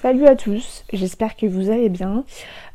Salut 0.00 0.26
à 0.26 0.34
tous, 0.34 0.86
j'espère 0.94 1.36
que 1.36 1.44
vous 1.44 1.68
allez 1.68 1.90
bien. 1.90 2.24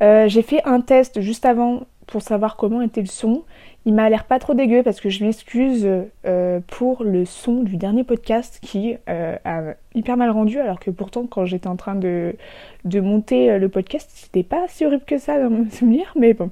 Euh, 0.04 0.28
j'ai 0.28 0.44
fait 0.44 0.62
un 0.64 0.80
test 0.80 1.22
juste 1.22 1.44
avant 1.44 1.88
pour 2.06 2.22
savoir 2.22 2.56
comment 2.56 2.84
était 2.84 3.02
le 3.02 3.08
son. 3.08 3.46
Il 3.86 3.96
m'a 3.96 4.08
l'air 4.12 4.26
pas 4.26 4.38
trop 4.38 4.54
dégueu 4.54 4.84
parce 4.84 5.02
que 5.02 5.10
je 5.10 5.24
m'excuse 5.24 5.90
euh, 6.28 6.60
pour 6.68 7.04
le 7.04 7.26
son 7.26 7.64
du 7.64 7.78
dernier 7.78 8.04
podcast 8.04 8.60
qui 8.62 8.98
euh, 9.10 9.38
a 9.44 9.74
hyper 9.96 10.18
mal 10.18 10.30
rendu 10.30 10.60
alors 10.60 10.80
que 10.80 10.92
pourtant 10.92 11.26
quand 11.26 11.46
j'étais 11.46 11.68
en 11.68 11.78
train 11.78 11.96
de, 11.96 12.36
de 12.84 13.00
monter 13.00 13.58
le 13.58 13.70
podcast 13.70 14.08
c'était 14.14 14.44
pas 14.44 14.66
si 14.68 14.86
horrible 14.86 15.06
que 15.08 15.18
ça 15.18 15.40
dans 15.40 15.50
mon 15.50 15.68
souvenir 15.72 16.14
mais 16.16 16.36
bon. 16.36 16.52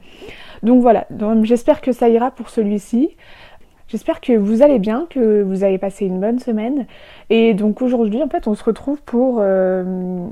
Donc 0.64 0.82
voilà, 0.82 1.06
j'espère 1.44 1.82
que 1.82 1.92
ça 1.92 2.10
ira 2.10 2.32
pour 2.32 2.50
celui-ci. 2.50 3.12
J'espère 3.94 4.22
que 4.22 4.34
vous 4.34 4.64
allez 4.64 4.80
bien, 4.80 5.06
que 5.08 5.44
vous 5.44 5.64
avez 5.64 5.78
passé 5.78 6.08
une 6.08 6.20
bonne 6.20 6.40
semaine. 6.40 6.88
Et 7.30 7.54
donc 7.54 7.80
aujourd'hui, 7.84 8.24
en 8.24 8.28
fait, 8.28 8.48
on 8.48 8.56
se 8.56 8.64
retrouve 8.64 9.00
pour 9.04 9.38
euh, 9.40 9.84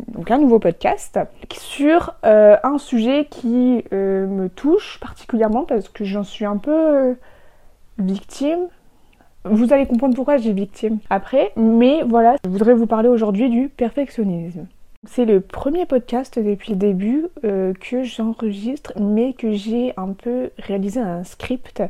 donc 0.08 0.32
un 0.32 0.40
nouveau 0.40 0.58
podcast 0.58 1.20
sur 1.54 2.16
euh, 2.26 2.58
un 2.64 2.80
sujet 2.80 3.28
qui 3.30 3.84
euh, 3.94 4.26
me 4.26 4.50
touche 4.50 5.00
particulièrement 5.00 5.64
parce 5.66 5.90
que 5.90 6.06
j'en 6.06 6.24
suis 6.24 6.44
un 6.44 6.58
peu 6.58 7.16
victime. 8.00 8.62
Vous 9.46 9.72
allez 9.72 9.86
comprendre 9.86 10.16
pourquoi 10.16 10.38
j'ai 10.38 10.54
victime 10.54 10.98
après, 11.12 11.52
mais 11.56 12.02
voilà, 12.02 12.38
je 12.44 12.50
voudrais 12.50 12.74
vous 12.74 12.88
parler 12.88 13.10
aujourd'hui 13.10 13.52
du 13.52 13.70
perfectionnisme. 13.70 14.66
C'est 15.08 15.26
le 15.26 15.42
premier 15.42 15.88
podcast 15.88 16.38
depuis 16.38 16.74
le 16.74 16.78
début 16.78 17.26
euh, 17.44 17.74
que 17.74 18.04
j'enregistre, 18.04 18.94
mais 19.00 19.34
que 19.34 19.52
j'ai 19.52 19.94
un 19.98 20.14
peu 20.14 20.52
réalisé 20.60 21.00
un 21.00 21.24
script 21.24 21.82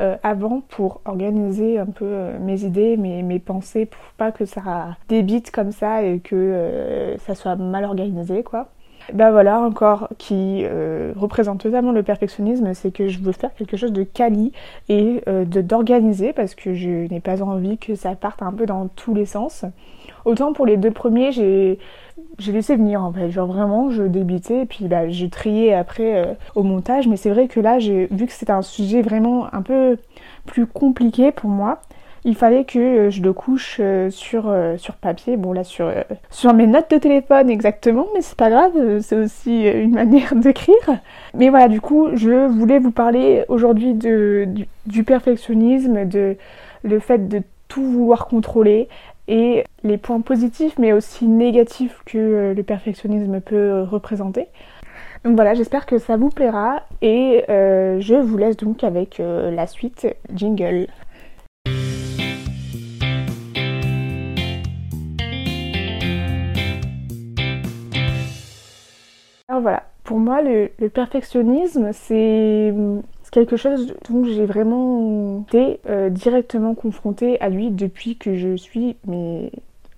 euh, 0.00 0.16
avant 0.24 0.62
pour 0.68 1.00
organiser 1.04 1.78
un 1.78 1.86
peu 1.86 2.04
euh, 2.04 2.36
mes 2.40 2.64
idées, 2.64 2.96
mes, 2.96 3.22
mes, 3.22 3.38
pensées, 3.38 3.86
pour 3.86 4.02
pas 4.16 4.32
que 4.32 4.44
ça 4.44 4.96
débite 5.08 5.52
comme 5.52 5.70
ça 5.70 6.02
et 6.02 6.18
que 6.18 7.14
ça 7.24 7.36
soit 7.36 7.54
mal 7.54 7.84
organisé, 7.84 8.42
quoi. 8.42 8.66
Ben 9.12 9.30
voilà, 9.30 9.60
encore 9.60 10.08
qui 10.18 10.66
représente 11.16 11.60
totalement 11.60 11.92
le 11.92 12.02
perfectionnisme, 12.02 12.74
c'est 12.74 12.90
que 12.90 13.08
je 13.08 13.20
veux 13.20 13.32
faire 13.32 13.54
quelque 13.54 13.76
chose 13.76 13.92
de 13.92 14.02
quali 14.02 14.52
et 14.90 15.22
de 15.26 15.62
d'organiser 15.62 16.34
parce 16.34 16.54
que 16.54 16.74
je 16.74 17.06
n'ai 17.10 17.20
pas 17.20 17.40
envie 17.40 17.78
que 17.78 17.94
ça 17.94 18.14
parte 18.16 18.42
un 18.42 18.52
peu 18.52 18.66
dans 18.66 18.88
tous 18.88 19.14
les 19.14 19.24
sens. 19.24 19.64
Autant 20.26 20.52
pour 20.52 20.66
les 20.66 20.76
deux 20.76 20.90
premiers, 20.90 21.32
j'ai 21.32 21.78
j'ai 22.38 22.52
laissé 22.52 22.76
venir 22.76 23.02
en 23.02 23.12
fait, 23.12 23.30
genre 23.30 23.48
vraiment 23.48 23.90
je 23.90 24.02
débitais 24.04 24.62
et 24.62 24.66
puis 24.66 24.86
bah, 24.86 25.08
je 25.08 25.26
triais 25.26 25.74
après 25.74 26.16
euh, 26.16 26.34
au 26.54 26.62
montage. 26.62 27.08
Mais 27.08 27.16
c'est 27.16 27.30
vrai 27.30 27.48
que 27.48 27.60
là 27.60 27.78
j'ai 27.78 28.06
vu 28.10 28.26
que 28.26 28.32
c'était 28.32 28.52
un 28.52 28.62
sujet 28.62 29.02
vraiment 29.02 29.52
un 29.52 29.62
peu 29.62 29.98
plus 30.46 30.66
compliqué 30.66 31.32
pour 31.32 31.50
moi. 31.50 31.80
Il 32.24 32.34
fallait 32.34 32.64
que 32.64 32.78
euh, 32.78 33.10
je 33.10 33.22
le 33.22 33.32
couche 33.32 33.78
euh, 33.80 34.10
sur, 34.10 34.52
sur 34.76 34.94
papier, 34.94 35.36
bon 35.36 35.52
là 35.52 35.64
sur, 35.64 35.92
sur 36.30 36.54
mes 36.54 36.66
notes 36.66 36.90
de 36.90 36.98
téléphone 36.98 37.50
exactement, 37.50 38.06
mais 38.14 38.20
c'est 38.20 38.36
pas 38.36 38.50
grave, 38.50 39.00
c'est 39.00 39.16
aussi 39.16 39.64
une 39.68 39.92
manière 39.94 40.34
d'écrire. 40.34 41.00
Mais 41.34 41.48
voilà, 41.48 41.68
du 41.68 41.80
coup, 41.80 42.08
je 42.14 42.46
voulais 42.46 42.78
vous 42.78 42.92
parler 42.92 43.44
aujourd'hui 43.48 43.94
du, 43.94 44.46
du, 44.86 45.04
perfectionnisme, 45.04 46.04
de 46.04 46.36
le 46.84 47.00
fait 47.00 47.28
de 47.28 47.42
tout 47.68 47.84
vouloir 47.84 48.28
contrôler, 48.28 48.88
et 49.28 49.64
les 49.84 49.98
points 49.98 50.20
positifs 50.20 50.78
mais 50.78 50.92
aussi 50.92 51.26
négatifs 51.26 52.00
que 52.06 52.18
euh, 52.18 52.54
le 52.54 52.62
perfectionnisme 52.62 53.40
peut 53.40 53.54
euh, 53.54 53.84
représenter. 53.84 54.48
Donc 55.24 55.34
voilà, 55.36 55.54
j'espère 55.54 55.84
que 55.84 55.98
ça 55.98 56.16
vous 56.16 56.30
plaira 56.30 56.82
et 57.02 57.44
euh, 57.48 58.00
je 58.00 58.14
vous 58.14 58.38
laisse 58.38 58.56
donc 58.56 58.82
avec 58.84 59.18
la 59.18 59.66
suite 59.66 60.06
jingle. 60.32 60.86
Alors 69.48 69.60
voilà, 69.62 69.82
pour 70.04 70.18
moi 70.18 70.40
le 70.40 70.88
perfectionnisme 70.88 71.90
c'est 71.92 72.72
quelque 73.30 73.56
chose 73.56 73.94
dont 74.08 74.24
j'ai 74.24 74.46
vraiment 74.46 75.42
été 75.42 75.80
euh, 75.88 76.10
directement 76.10 76.74
confrontée 76.74 77.40
à 77.40 77.48
lui 77.48 77.70
depuis 77.70 78.16
que 78.16 78.36
je 78.36 78.56
suis 78.56 78.96
mes 79.06 79.50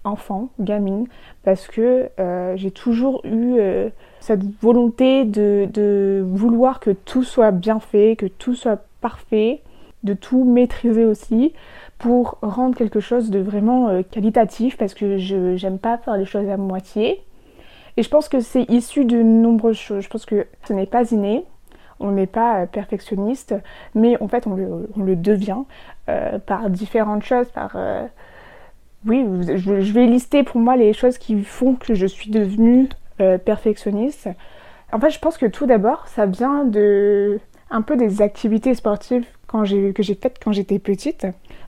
enfant, 0.02 0.48
gamine, 0.58 1.06
parce 1.44 1.66
que 1.66 2.08
euh, 2.18 2.56
j'ai 2.56 2.70
toujours 2.70 3.20
eu 3.24 3.58
euh, 3.58 3.90
cette 4.20 4.42
volonté 4.62 5.24
de, 5.24 5.68
de, 5.72 6.24
vouloir 6.26 6.80
que 6.80 6.90
tout 6.90 7.22
soit 7.22 7.50
bien 7.50 7.80
fait, 7.80 8.16
que 8.16 8.26
tout 8.26 8.54
soit 8.54 8.82
parfait, 9.02 9.60
de 10.02 10.14
tout 10.14 10.44
maîtriser 10.44 11.04
aussi 11.04 11.52
pour 11.98 12.38
rendre 12.40 12.74
quelque 12.74 13.00
chose 13.00 13.28
de 13.28 13.38
vraiment 13.38 14.02
qualitatif 14.04 14.78
parce 14.78 14.94
que 14.94 15.18
je 15.18 15.56
j'aime 15.56 15.78
pas 15.78 15.98
faire 15.98 16.16
les 16.16 16.24
choses 16.24 16.48
à 16.48 16.56
moitié. 16.56 17.22
Et 17.98 18.02
je 18.02 18.08
pense 18.08 18.30
que 18.30 18.40
c'est 18.40 18.64
issu 18.70 19.04
de 19.04 19.20
nombreuses 19.20 19.76
choses. 19.76 20.02
Je 20.02 20.08
pense 20.08 20.24
que 20.24 20.46
ce 20.66 20.72
n'est 20.72 20.86
pas 20.86 21.12
inné 21.12 21.44
on 22.00 22.10
n'est 22.12 22.26
pas 22.26 22.62
euh, 22.62 22.66
perfectionniste, 22.66 23.54
mais 23.94 24.20
en 24.20 24.28
fait 24.28 24.46
on 24.46 24.56
le, 24.56 25.16
devient 25.16 25.62
euh, 26.08 26.38
par 26.38 26.68
différentes 26.70 27.22
choses, 27.22 27.48
par... 27.50 27.72
Euh, 27.76 28.06
oui, 29.06 29.24
je, 29.56 29.92
vais 29.92 30.06
lister 30.06 30.42
pour 30.42 30.60
moi 30.60 30.76
les 30.76 30.92
choses 30.92 31.16
qui 31.16 31.42
font 31.42 31.74
que 31.74 31.94
je 31.94 32.06
suis 32.06 32.30
devenue 32.30 32.88
perfectionniste. 33.46 34.28
En 34.92 35.00
fait, 35.00 35.08
je 35.08 35.18
pense 35.18 35.38
que 35.38 35.46
tout 35.46 35.64
d'abord, 35.64 36.06
ça 36.08 36.26
vient 36.26 36.66
de 36.66 37.40
un 37.70 37.80
peu 37.80 37.96
des 37.96 38.20
activités 38.20 38.74
sportives 38.74 39.24
que 39.48 39.64
j'ai 40.02 40.14
faites 40.14 40.38
quand 40.42 40.52
j'étais 40.52 40.78
petite. 40.78 41.26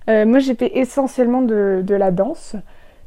moi, 0.09 0.41
j'ai 0.41 0.55
fait 0.55 0.77
essentiellement 0.77 1.41
de, 1.41 1.83
la 1.89 2.11
danse, 2.11 2.55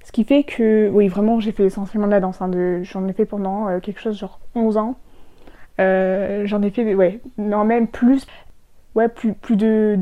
ce 0.03 0.11
qui 0.11 0.23
fait 0.23 0.41
que, 0.41 0.89
oui, 0.91 1.07
vraiment, 1.07 1.39
j'ai 1.39 1.51
fait 1.51 1.65
essentiellement 1.65 2.07
de 2.07 2.11
la 2.11 2.19
danse. 2.19 2.41
Hein, 2.41 2.49
J'en 2.81 3.07
ai 3.07 3.13
fait 3.13 3.25
pendant 3.25 3.79
quelque 3.79 4.01
chose 4.01 4.17
genre 4.17 4.39
11 4.55 4.77
ans. 4.77 4.95
Euh, 5.79 6.45
j'en 6.45 6.61
ai 6.61 6.69
fait, 6.69 6.95
ouais, 6.95 7.19
non, 7.37 7.65
même 7.65 7.87
plus, 7.87 8.25
ouais, 8.95 9.09
plus, 9.09 9.33
plus 9.33 9.55
de 9.55 9.99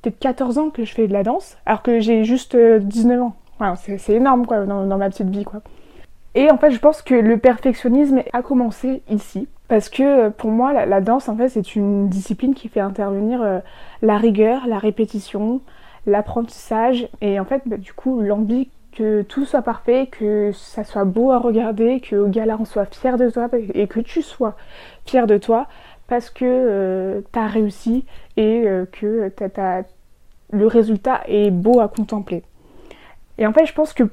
peut-être 0.00 0.18
14 0.18 0.58
ans 0.58 0.70
que 0.70 0.84
je 0.84 0.92
fais 0.94 1.06
de 1.06 1.12
la 1.12 1.22
danse, 1.22 1.56
alors 1.66 1.82
que 1.82 2.00
j'ai 2.00 2.24
juste 2.24 2.56
19 2.56 3.18
euh, 3.18 3.22
ans. 3.22 3.76
c'est 3.76 4.14
énorme, 4.14 4.46
quoi, 4.46 4.64
dans, 4.64 4.98
ma 4.98 5.10
petite 5.10 5.28
vie, 5.28 5.44
quoi. 5.44 5.62
Et 6.34 6.50
en 6.50 6.56
fait, 6.56 6.70
je 6.70 6.78
pense 6.78 7.02
que 7.02 7.14
le 7.14 7.36
perfectionnisme 7.36 8.22
a 8.32 8.42
commencé 8.42 9.02
ici. 9.10 9.48
Parce 9.68 9.88
que 9.88 10.02
euh, 10.02 10.30
pour 10.30 10.50
moi, 10.50 10.72
la, 10.72 11.00
danse, 11.00 11.28
en 11.28 11.36
fait, 11.36 11.48
c'est 11.48 11.76
une 11.76 12.08
discipline 12.08 12.54
qui 12.54 12.68
fait 12.68 12.80
intervenir 12.80 13.62
la 14.00 14.16
rigueur, 14.16 14.66
la 14.66 14.78
répétition, 14.78 15.60
l'apprentissage 16.06 17.08
et 17.20 17.38
en 17.38 17.44
fait, 17.44 17.62
bah, 17.66 17.76
du 17.76 17.92
coup, 17.92 18.20
l'envie 18.20 18.68
que 18.92 19.22
tout 19.22 19.44
soit 19.44 19.62
parfait, 19.62 20.08
que 20.10 20.52
ça 20.52 20.84
soit 20.84 21.04
beau 21.04 21.32
à 21.32 21.38
regarder, 21.38 22.00
que 22.00 22.16
au 22.16 22.28
gala 22.28 22.56
on 22.60 22.64
soit 22.64 22.94
fier 22.94 23.16
de 23.16 23.30
toi 23.30 23.48
et 23.74 23.86
que 23.86 24.00
tu 24.00 24.22
sois 24.22 24.54
fier 25.06 25.26
de 25.26 25.38
toi 25.38 25.66
parce 26.08 26.30
que 26.30 26.44
euh, 26.44 27.20
tu 27.32 27.38
réussi 27.38 28.04
et 28.36 28.64
euh, 28.66 28.84
que 28.84 29.32
le 30.52 30.66
résultat 30.66 31.22
est 31.26 31.50
beau 31.50 31.80
à 31.80 31.88
contempler. 31.88 32.42
Et 33.38 33.46
en 33.46 33.52
fait, 33.52 33.64
je 33.64 33.72
pense 33.72 33.94
que 33.94 34.04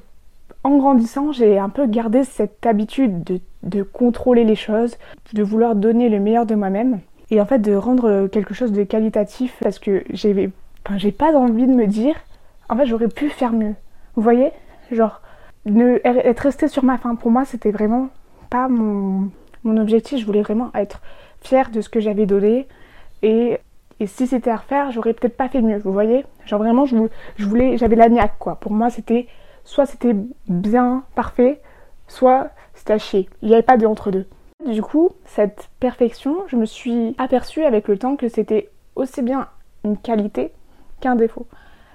en 0.64 0.76
grandissant, 0.76 1.32
j'ai 1.32 1.58
un 1.58 1.68
peu 1.68 1.86
gardé 1.86 2.24
cette 2.24 2.66
habitude 2.66 3.40
de, 3.62 3.82
contrôler 3.82 4.44
les 4.44 4.56
choses, 4.56 4.96
de 5.32 5.42
vouloir 5.42 5.74
donner 5.74 6.08
le 6.08 6.20
meilleur 6.20 6.46
de 6.46 6.54
moi-même 6.54 7.00
et 7.30 7.40
en 7.40 7.46
fait 7.46 7.58
de 7.58 7.74
rendre 7.74 8.26
quelque 8.26 8.54
chose 8.54 8.72
de 8.72 8.82
qualitatif 8.84 9.56
parce 9.62 9.78
que 9.78 10.02
j'ai 10.10 11.12
pas 11.12 11.34
envie 11.34 11.66
de 11.66 11.72
me 11.72 11.86
dire 11.86 12.14
en 12.68 12.76
fait 12.76 12.86
j'aurais 12.86 13.08
pu 13.08 13.28
faire 13.28 13.52
mieux. 13.52 13.74
Vous 14.16 14.22
voyez? 14.22 14.52
Genre, 14.90 15.20
ne, 15.66 15.98
être 16.04 16.40
resté 16.40 16.68
sur 16.68 16.84
ma 16.84 16.98
faim, 16.98 17.14
pour 17.14 17.30
moi, 17.30 17.44
c'était 17.44 17.70
vraiment 17.70 18.08
pas 18.48 18.68
mon, 18.68 19.30
objectif. 19.64 20.18
Je 20.18 20.26
voulais 20.26 20.42
vraiment 20.42 20.70
être 20.74 21.00
fière 21.42 21.70
de 21.70 21.80
ce 21.80 21.88
que 21.88 22.00
j'avais 22.00 22.26
donné. 22.26 22.66
Et, 23.22 23.58
si 24.06 24.26
c'était 24.26 24.50
à 24.50 24.56
refaire, 24.56 24.90
j'aurais 24.92 25.12
peut-être 25.12 25.36
pas 25.36 25.50
fait 25.50 25.60
mieux, 25.60 25.78
vous 25.78 25.92
voyez? 25.92 26.24
Genre 26.46 26.58
vraiment, 26.58 26.86
j'avais 26.86 27.96
la 27.96 28.08
niaque, 28.08 28.38
quoi. 28.38 28.56
Pour 28.56 28.72
moi, 28.72 28.88
c'était 28.88 29.28
soit 29.64 29.84
c'était 29.84 30.16
bien, 30.48 31.04
parfait, 31.14 31.60
soit 32.08 32.48
c'était 32.74 32.94
à 32.94 32.98
chier. 32.98 33.28
Il 33.42 33.48
n'y 33.48 33.54
avait 33.54 33.62
pas 33.62 33.76
de 33.76 33.84
entre-deux. 33.86 34.26
Du 34.66 34.82
coup, 34.82 35.10
cette 35.26 35.68
perfection, 35.80 36.36
je 36.46 36.56
me 36.56 36.64
suis 36.64 37.14
aperçue 37.18 37.64
avec 37.64 37.88
le 37.88 37.98
temps 37.98 38.16
que 38.16 38.28
c'était 38.28 38.70
aussi 38.96 39.20
bien 39.20 39.48
une 39.84 39.98
qualité 39.98 40.52
qu'un 41.00 41.14
défaut. 41.14 41.46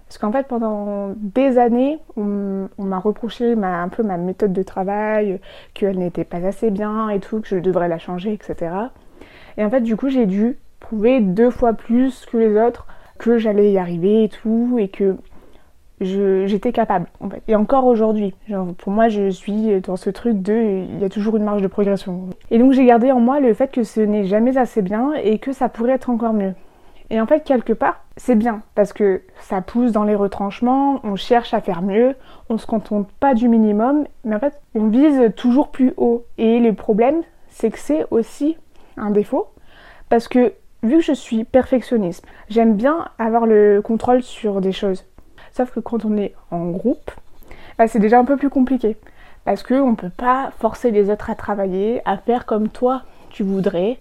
Parce 0.07 0.17
qu'en 0.19 0.31
fait, 0.31 0.47
pendant 0.47 1.13
des 1.17 1.57
années, 1.57 1.99
on, 2.15 2.67
m'a 2.77 2.99
reproché 2.99 3.53
un 3.53 3.89
peu 3.89 4.03
ma 4.03 4.17
méthode 4.17 4.53
de 4.53 4.63
travail, 4.63 5.39
qu'elle 5.73 5.97
n'était 5.97 6.23
pas 6.23 6.45
assez 6.45 6.69
bien 6.69 7.09
et 7.09 7.19
tout, 7.19 7.41
que 7.41 7.47
je 7.47 7.57
devrais 7.57 7.87
la 7.87 7.97
changer, 7.97 8.33
etc. 8.33 8.71
Et 9.57 9.65
en 9.65 9.69
fait, 9.69 9.81
du 9.81 9.95
coup, 9.95 10.09
j'ai 10.09 10.25
dû 10.25 10.57
prouver 10.79 11.19
deux 11.21 11.49
fois 11.49 11.73
plus 11.73 12.25
que 12.25 12.37
les 12.37 12.59
autres 12.59 12.85
que 13.17 13.37
j'allais 13.37 13.71
y 13.71 13.77
arriver 13.77 14.25
et 14.25 14.29
tout, 14.29 14.77
et 14.77 14.89
que 14.89 15.15
j'étais 16.01 16.71
capable. 16.71 17.07
Et 17.47 17.55
encore 17.55 17.85
aujourd'hui, 17.85 18.33
pour 18.77 18.91
moi 18.91 19.07
je 19.07 19.29
suis 19.29 19.79
dans 19.81 19.95
ce 19.95 20.09
truc 20.09 20.41
de 20.41 20.85
il 20.89 20.99
y 20.99 21.05
a 21.05 21.09
toujours 21.09 21.37
une 21.37 21.43
marge 21.43 21.61
de 21.61 21.67
progression. 21.67 22.29
Et 22.51 22.59
donc 22.59 22.73
j'ai 22.73 22.85
gardé 22.85 23.11
en 23.11 23.19
moi 23.19 23.39
le 23.39 23.53
fait 23.53 23.71
que 23.71 23.83
ce 23.83 24.01
n'est 24.01 24.25
jamais 24.25 24.57
assez 24.57 24.81
bien 24.81 25.13
et 25.13 25.39
que 25.39 25.53
ça 25.53 25.69
pourrait 25.69 25.93
être 25.93 26.09
encore 26.09 26.33
mieux. 26.33 26.53
Et 27.09 27.21
en 27.21 27.27
fait, 27.27 27.43
quelque 27.43 27.73
part, 27.73 28.03
c'est 28.17 28.35
bien 28.35 28.61
parce 28.73 28.93
que 28.93 29.21
ça 29.39 29.61
pousse 29.61 29.91
dans 29.91 30.03
les 30.03 30.15
retranchements, 30.15 30.99
on 31.03 31.15
cherche 31.15 31.53
à 31.53 31.61
faire 31.61 31.81
mieux, 31.81 32.15
on 32.49 32.57
se 32.57 32.65
contente 32.65 33.09
pas 33.19 33.33
du 33.33 33.47
minimum, 33.47 34.05
mais 34.23 34.35
en 34.35 34.39
fait, 34.39 34.59
on 34.73 34.87
vise 34.87 35.31
toujours 35.35 35.69
plus 35.69 35.93
haut. 35.97 36.25
Et 36.37 36.59
le 36.59 36.73
problème, 36.73 37.21
c'est 37.49 37.69
que 37.69 37.79
c'est 37.79 38.05
aussi 38.11 38.57
un 38.97 39.11
défaut 39.11 39.47
parce 40.09 40.27
que 40.27 40.53
vu 40.83 40.97
que 40.97 41.03
je 41.03 41.13
suis 41.13 41.43
perfectionniste, 41.43 42.25
j'aime 42.49 42.75
bien 42.75 43.07
avoir 43.17 43.45
le 43.45 43.81
contrôle 43.81 44.23
sur 44.23 44.61
des 44.61 44.71
choses. 44.71 45.05
Sauf 45.51 45.71
que 45.71 45.79
quand 45.79 46.05
on 46.05 46.17
est 46.17 46.33
en 46.51 46.65
groupe, 46.69 47.11
bah, 47.77 47.87
c'est 47.87 47.99
déjà 47.99 48.19
un 48.19 48.25
peu 48.25 48.37
plus 48.37 48.49
compliqué 48.49 48.97
parce 49.45 49.63
qu'on 49.63 49.91
ne 49.91 49.95
peut 49.95 50.09
pas 50.09 50.51
forcer 50.59 50.91
les 50.91 51.09
autres 51.09 51.29
à 51.29 51.35
travailler, 51.35 52.01
à 52.05 52.17
faire 52.17 52.45
comme 52.45 52.69
toi 52.69 53.03
tu 53.29 53.43
voudrais. 53.43 53.99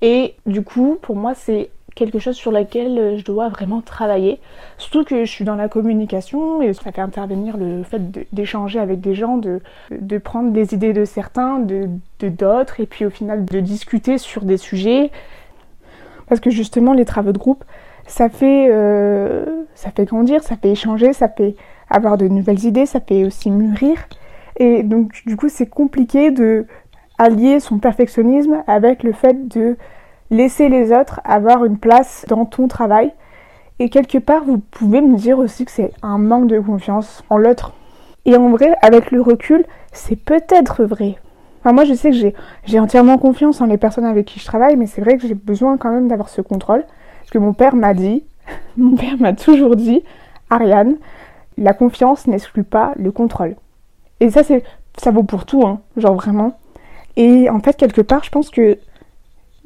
Et 0.00 0.36
du 0.46 0.62
coup, 0.62 0.98
pour 1.02 1.16
moi, 1.16 1.34
c'est 1.34 1.70
quelque 1.98 2.18
chose 2.18 2.36
sur 2.36 2.52
laquelle 2.52 2.98
euh, 2.98 3.18
je 3.18 3.24
dois 3.24 3.48
vraiment 3.48 3.80
travailler. 3.80 4.40
Surtout 4.78 5.04
que 5.04 5.24
je 5.24 5.30
suis 5.30 5.44
dans 5.44 5.56
la 5.56 5.68
communication 5.68 6.62
et 6.62 6.72
ça 6.72 6.92
fait 6.92 7.00
intervenir 7.00 7.56
le 7.56 7.82
fait 7.82 8.00
d'échanger 8.32 8.78
avec 8.78 9.00
des 9.00 9.14
gens, 9.14 9.36
de, 9.36 9.60
de 9.90 10.18
prendre 10.18 10.52
des 10.52 10.74
idées 10.74 10.92
de 10.92 11.04
certains, 11.04 11.58
de 11.58 11.88
d'autres, 12.20 12.80
et 12.80 12.86
puis 12.86 13.04
au 13.04 13.10
final 13.10 13.44
de 13.44 13.60
discuter 13.60 14.18
sur 14.18 14.42
des 14.42 14.56
sujets. 14.56 15.10
Parce 16.28 16.40
que 16.40 16.50
justement, 16.50 16.92
les 16.92 17.04
travaux 17.04 17.32
de 17.32 17.38
groupe, 17.38 17.64
ça 18.06 18.28
fait, 18.28 18.68
euh, 18.70 19.64
ça 19.74 19.90
fait 19.90 20.04
grandir, 20.04 20.42
ça 20.42 20.56
fait 20.56 20.70
échanger, 20.70 21.12
ça 21.12 21.28
fait 21.28 21.56
avoir 21.90 22.16
de 22.16 22.28
nouvelles 22.28 22.64
idées, 22.64 22.86
ça 22.86 23.00
fait 23.00 23.24
aussi 23.24 23.50
mûrir. 23.50 24.08
Et 24.56 24.82
donc, 24.82 25.22
du 25.26 25.36
coup, 25.36 25.48
c'est 25.48 25.68
compliqué 25.68 26.30
de 26.30 26.66
allier 27.18 27.58
son 27.60 27.78
perfectionnisme 27.78 28.62
avec 28.66 29.02
le 29.02 29.12
fait 29.12 29.48
de 29.48 29.76
laisser 30.30 30.68
les 30.68 30.92
autres 30.92 31.20
avoir 31.24 31.64
une 31.64 31.78
place 31.78 32.24
dans 32.28 32.44
ton 32.44 32.68
travail. 32.68 33.12
Et 33.78 33.88
quelque 33.88 34.18
part, 34.18 34.44
vous 34.44 34.58
pouvez 34.58 35.00
me 35.00 35.16
dire 35.16 35.38
aussi 35.38 35.64
que 35.64 35.70
c'est 35.70 35.92
un 36.02 36.18
manque 36.18 36.48
de 36.48 36.58
confiance 36.58 37.22
en 37.30 37.36
l'autre. 37.36 37.72
Et 38.24 38.36
en 38.36 38.50
vrai, 38.50 38.74
avec 38.82 39.10
le 39.10 39.22
recul, 39.22 39.64
c'est 39.92 40.16
peut-être 40.16 40.84
vrai. 40.84 41.16
Enfin, 41.60 41.72
moi, 41.72 41.84
je 41.84 41.94
sais 41.94 42.10
que 42.10 42.32
j'ai 42.64 42.80
entièrement 42.80 43.18
confiance 43.18 43.60
en 43.60 43.66
les 43.66 43.78
personnes 43.78 44.04
avec 44.04 44.26
qui 44.26 44.40
je 44.40 44.44
travaille, 44.46 44.76
mais 44.76 44.86
c'est 44.86 45.00
vrai 45.00 45.16
que 45.16 45.26
j'ai 45.26 45.34
besoin 45.34 45.76
quand 45.76 45.90
même 45.90 46.08
d'avoir 46.08 46.28
ce 46.28 46.40
contrôle. 46.40 46.84
Parce 47.20 47.30
que 47.30 47.38
mon 47.38 47.52
père 47.52 47.74
m'a 47.74 47.94
dit, 47.94 48.24
mon 48.76 48.96
père 48.96 49.16
m'a 49.18 49.32
toujours 49.32 49.76
dit, 49.76 50.02
Ariane, 50.50 50.96
la 51.56 51.72
confiance 51.72 52.26
n'exclut 52.26 52.64
pas 52.64 52.92
le 52.96 53.12
contrôle. 53.12 53.56
Et 54.20 54.30
ça, 54.30 54.42
c'est, 54.42 54.64
ça 54.96 55.10
vaut 55.10 55.22
pour 55.22 55.44
tout, 55.44 55.64
hein, 55.66 55.80
genre 55.96 56.14
vraiment. 56.14 56.58
Et 57.16 57.50
en 57.50 57.60
fait, 57.60 57.76
quelque 57.76 58.00
part, 58.00 58.24
je 58.24 58.30
pense 58.30 58.50
que 58.50 58.78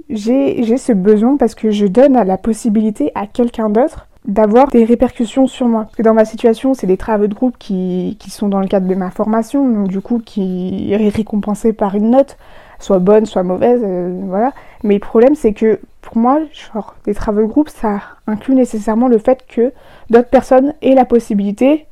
j'ai 0.09 0.77
ce 0.77 0.93
besoin 0.93 1.37
parce 1.37 1.55
que 1.55 1.71
je 1.71 1.87
donne 1.87 2.15
la 2.15 2.39
possibilité 2.39 3.13
à 3.15 3.27
quelqu'un 3.27 3.69
d'autre 3.69 4.09
d'avoir 4.25 4.69
des 4.69 4.85
répercussions 4.85 5.47
sur 5.47 5.67
moi. 5.67 5.85
Parce 5.85 5.97
que 5.97 6.03
dans 6.03 6.15
ma 6.15 6.25
situation, 6.25 6.75
c'est 6.75 6.87
des 6.87 6.97
travaux 6.97 7.27
de 7.27 7.35
groupe 7.35 7.57
qui, 7.59 8.17
sont 8.29 8.49
dans 8.49 8.61
le 8.61 8.69
cadre 8.69 8.87
de 8.87 8.95
ma 8.95 9.11
formation, 9.11 9.69
donc 9.69 9.89
du 9.89 10.01
coup 10.01 10.21
qui 10.25 10.93
est 10.93 11.09
récompensé 11.09 11.73
par 11.73 11.95
une 11.95 12.11
note, 12.11 12.37
soit 12.79 12.99
bonne, 12.99 13.27
soit 13.27 13.43
mauvaise, 13.43 13.81
euh, 13.85 14.21
voilà. 14.27 14.53
Mais 14.85 14.95
le 14.95 15.01
problème, 15.01 15.35
c'est 15.35 15.53
que 15.53 15.81
pour 16.01 16.17
moi, 16.17 16.41
genre, 16.73 16.95
les 17.07 17.15
travaux 17.15 17.43
de 17.43 17.47
groupe, 17.47 17.69
ça 17.69 18.01
inclut 18.27 18.55
nécessairement 18.55 19.09
le 19.09 19.19
fait 19.19 19.45
que 19.49 19.73
d'autres 20.11 20.31
personnes 20.31 20.75
aient 20.83 20.95
la 20.95 21.05
possibilité 21.05 21.87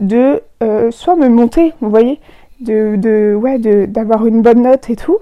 de 0.00 0.42
euh, 0.62 0.90
soit 0.90 1.16
me 1.16 1.28
monter, 1.28 1.72
vous 1.80 1.90
voyez, 1.90 2.20
de 2.60 3.34
ouais, 3.34 3.58
d'avoir 3.86 4.26
une 4.26 4.42
bonne 4.42 4.62
note 4.62 4.90
et 4.90 4.96
tout, 4.96 5.18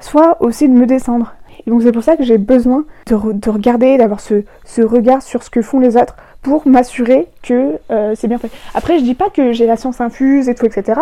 soit 0.00 0.40
aussi 0.40 0.68
de 0.68 0.74
me 0.74 0.86
descendre. 0.86 1.34
Et 1.66 1.70
donc 1.70 1.82
c'est 1.82 1.92
pour 1.92 2.02
ça 2.02 2.16
que 2.16 2.24
j'ai 2.24 2.38
besoin 2.38 2.84
de, 3.06 3.50
regarder, 3.50 3.96
d'avoir 3.96 4.20
ce, 4.20 4.44
regard 4.82 5.22
sur 5.22 5.42
ce 5.42 5.50
que 5.50 5.62
font 5.62 5.80
les 5.80 5.96
autres 5.96 6.16
pour 6.42 6.66
m'assurer 6.66 7.28
que 7.42 7.78
euh, 7.90 8.14
c'est 8.16 8.28
bien 8.28 8.38
fait. 8.38 8.50
Après, 8.74 8.98
je 8.98 9.04
dis 9.04 9.14
pas 9.14 9.30
que 9.30 9.52
j'ai 9.52 9.66
la 9.66 9.76
science 9.76 10.00
infuse 10.00 10.48
et 10.48 10.54
tout, 10.54 10.66
etc. 10.66 11.00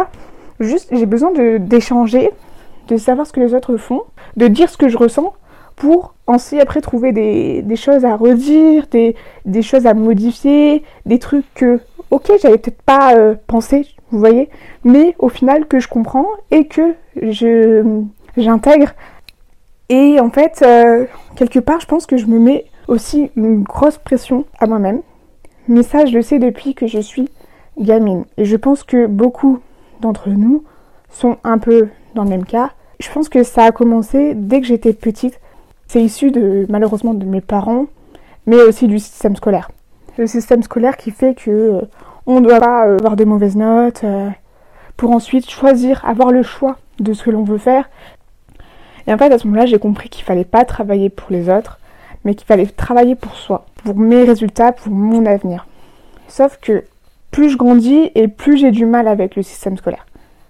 Juste, 0.61 0.89
j'ai 0.93 1.07
besoin 1.07 1.33
d'échanger, 1.59 2.31
de, 2.89 2.97
savoir 2.99 3.27
ce 3.27 3.33
que 3.33 3.41
les 3.41 3.55
autres 3.55 3.77
font, 3.79 4.03
de 4.37 4.47
dire 4.49 4.69
ce 4.69 4.77
que 4.77 4.89
je 4.89 4.99
ressens 4.99 5.33
pour 5.77 6.15
ainsi 6.27 6.61
après 6.61 6.83
trouver 6.83 7.13
des, 7.13 7.77
choses 7.77 8.05
à 8.05 8.15
redire, 8.15 8.87
des, 8.91 9.17
des, 9.47 9.63
choses 9.63 9.87
à 9.87 9.95
modifier, 9.95 10.83
des 11.07 11.19
trucs 11.19 11.47
que, 11.55 11.81
ok, 12.11 12.33
j'avais 12.43 12.59
peut-être 12.59 12.83
pas 12.83 13.15
euh, 13.15 13.35
pensé, 13.47 13.87
vous 14.11 14.19
voyez, 14.19 14.51
mais 14.85 15.15
au 15.19 15.31
final 15.31 15.67
que 15.67 15.79
je 15.79 15.89
comprends 15.89 16.27
et 16.51 16.67
que 16.67 16.95
j'intègre 18.37 18.93
et 19.91 20.21
en 20.21 20.31
fait, 20.31 20.63
euh, 20.65 21.07
quelque 21.35 21.59
part, 21.59 21.81
je 21.81 21.87
pense 21.87 22.07
que 22.07 22.17
je 22.17 22.27
me 22.27 22.39
mets 22.39 22.67
aussi 22.87 23.33
une 23.35 23.65
grosse 23.65 23.99
pression 23.99 24.45
à 24.61 24.69
moi-même. 24.69 25.03
Mais 25.67 25.83
ça, 25.83 26.07
je 26.07 26.15
le 26.15 26.23
sais 26.23 26.39
depuis 26.39 26.75
que 26.75 26.87
je 26.87 27.01
suis 27.01 27.29
gamine. 27.77 28.25
Et 28.37 28.45
je 28.45 28.57
pense 28.57 28.85
que 28.85 29.07
beaucoup 29.07 29.59
d'entre 30.01 30.29
nous 30.31 30.63
sont 31.11 31.39
un 31.43 31.59
peu 31.59 31.89
dans 32.15 32.23
le 32.23 32.31
même 32.31 32.45
cas. 32.45 32.71
Je 33.01 33.11
pense 33.11 33.29
que 33.29 33.43
ça 33.43 33.65
a 33.65 33.73
commencé 33.73 34.35
dès 34.37 34.61
que 34.61 34.67
j'étais 34.67 34.93
petite. 34.93 35.41
C'est 35.89 36.03
issu 36.03 36.31
de 36.31 36.67
malheureusement 36.69 37.15
de 37.15 37.25
mes 37.25 37.41
parents, 37.41 37.87
mais 38.47 38.63
aussi 38.63 38.87
du 38.87 39.01
système 39.01 39.35
scolaire. 39.35 39.73
Le 40.19 40.29
système 40.29 40.63
scolaire 40.63 40.97
qui 40.97 41.11
fait 41.11 41.35
que 41.35 41.51
euh, 41.51 41.81
on 42.27 42.41
doit 42.41 42.61
pas 42.61 42.87
euh, 42.87 42.97
avoir 42.99 43.17
de 43.17 43.25
mauvaises 43.25 43.57
notes 43.57 44.05
pour 44.97 45.11
ensuite 45.11 45.51
choisir, 45.51 46.05
avoir 46.05 46.31
le 46.31 46.45
choix 46.45 46.77
de 47.01 47.13
ce 47.13 47.25
que 47.25 47.31
l'on 47.31 47.43
veut 47.43 47.59
faire 47.59 47.89
et 49.11 49.13
en 49.13 49.19
fait, 49.19 49.33
à 49.33 49.39
ce 49.39 49.49
moment-là, 49.49 49.67
j'ai 49.67 49.81
compris 49.81 50.09
qu'il 50.09 50.25
fallait 50.25 50.45
pas 50.45 50.65
travailler 50.65 51.11
pour 51.11 51.33
les 51.33 51.49
autres, 51.49 51.81
mais 52.25 52.37
qu'il 52.37 52.47
fallait 52.47 52.67
travailler 52.67 53.17
pour 53.17 53.35
soi, 53.35 53.67
pour 53.83 53.97
mes 53.97 54.23
résultats, 54.23 54.71
pour 54.71 54.93
mon 54.93 55.27
avenir. 55.27 55.67
Sauf 56.29 56.59
que 56.63 56.85
plus 57.33 57.51
je 57.51 57.57
grandis 57.57 58.13
et 58.15 58.29
plus 58.29 58.57
j'ai 58.57 58.71
du 58.71 58.87
mal 58.87 59.09
avec 59.09 59.35
le 59.35 59.43
système 59.43 59.77
scolaire. 59.77 60.07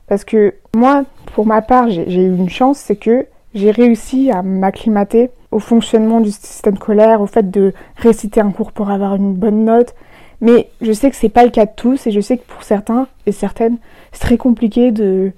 Parce 0.09 0.25
que 0.25 0.53
moi, 0.77 1.05
pour 1.33 1.47
ma 1.47 1.63
part, 1.63 1.89
j'ai 1.89 2.23
eu 2.23 2.37
une 2.37 2.51
chance, 2.51 2.77
c'est 2.77 2.97
que 2.97 3.25
j'ai 3.55 3.71
réussi 3.71 4.31
à 4.31 4.43
m'acclimater 4.43 5.31
au 5.53 5.59
fonctionnement 5.59 6.21
du 6.21 6.31
système 6.31 6.77
scolaire, 6.77 7.23
au 7.23 7.27
fait 7.27 7.51
de 7.51 7.73
réciter 7.97 8.43
un 8.43 8.51
cours 8.51 8.73
pour 8.73 8.91
avoir 8.91 9.15
une 9.15 9.33
bonne 9.33 9.65
note. 9.65 9.95
Mais 10.43 10.69
je 10.83 10.93
sais 10.93 11.09
que 11.09 11.17
c'est 11.17 11.31
pas 11.31 11.45
le 11.45 11.51
cas 11.51 11.65
de 11.65 11.73
tous 11.75 12.07
et 12.07 12.11
je 12.11 12.21
sais 12.21 12.37
que 12.37 12.45
pour 12.47 12.63
certains 12.63 13.09
et 13.25 13.33
certaines, 13.33 13.79
c'est 14.13 14.21
très 14.21 14.37
compliqué 14.37 14.93
de, 14.93 15.33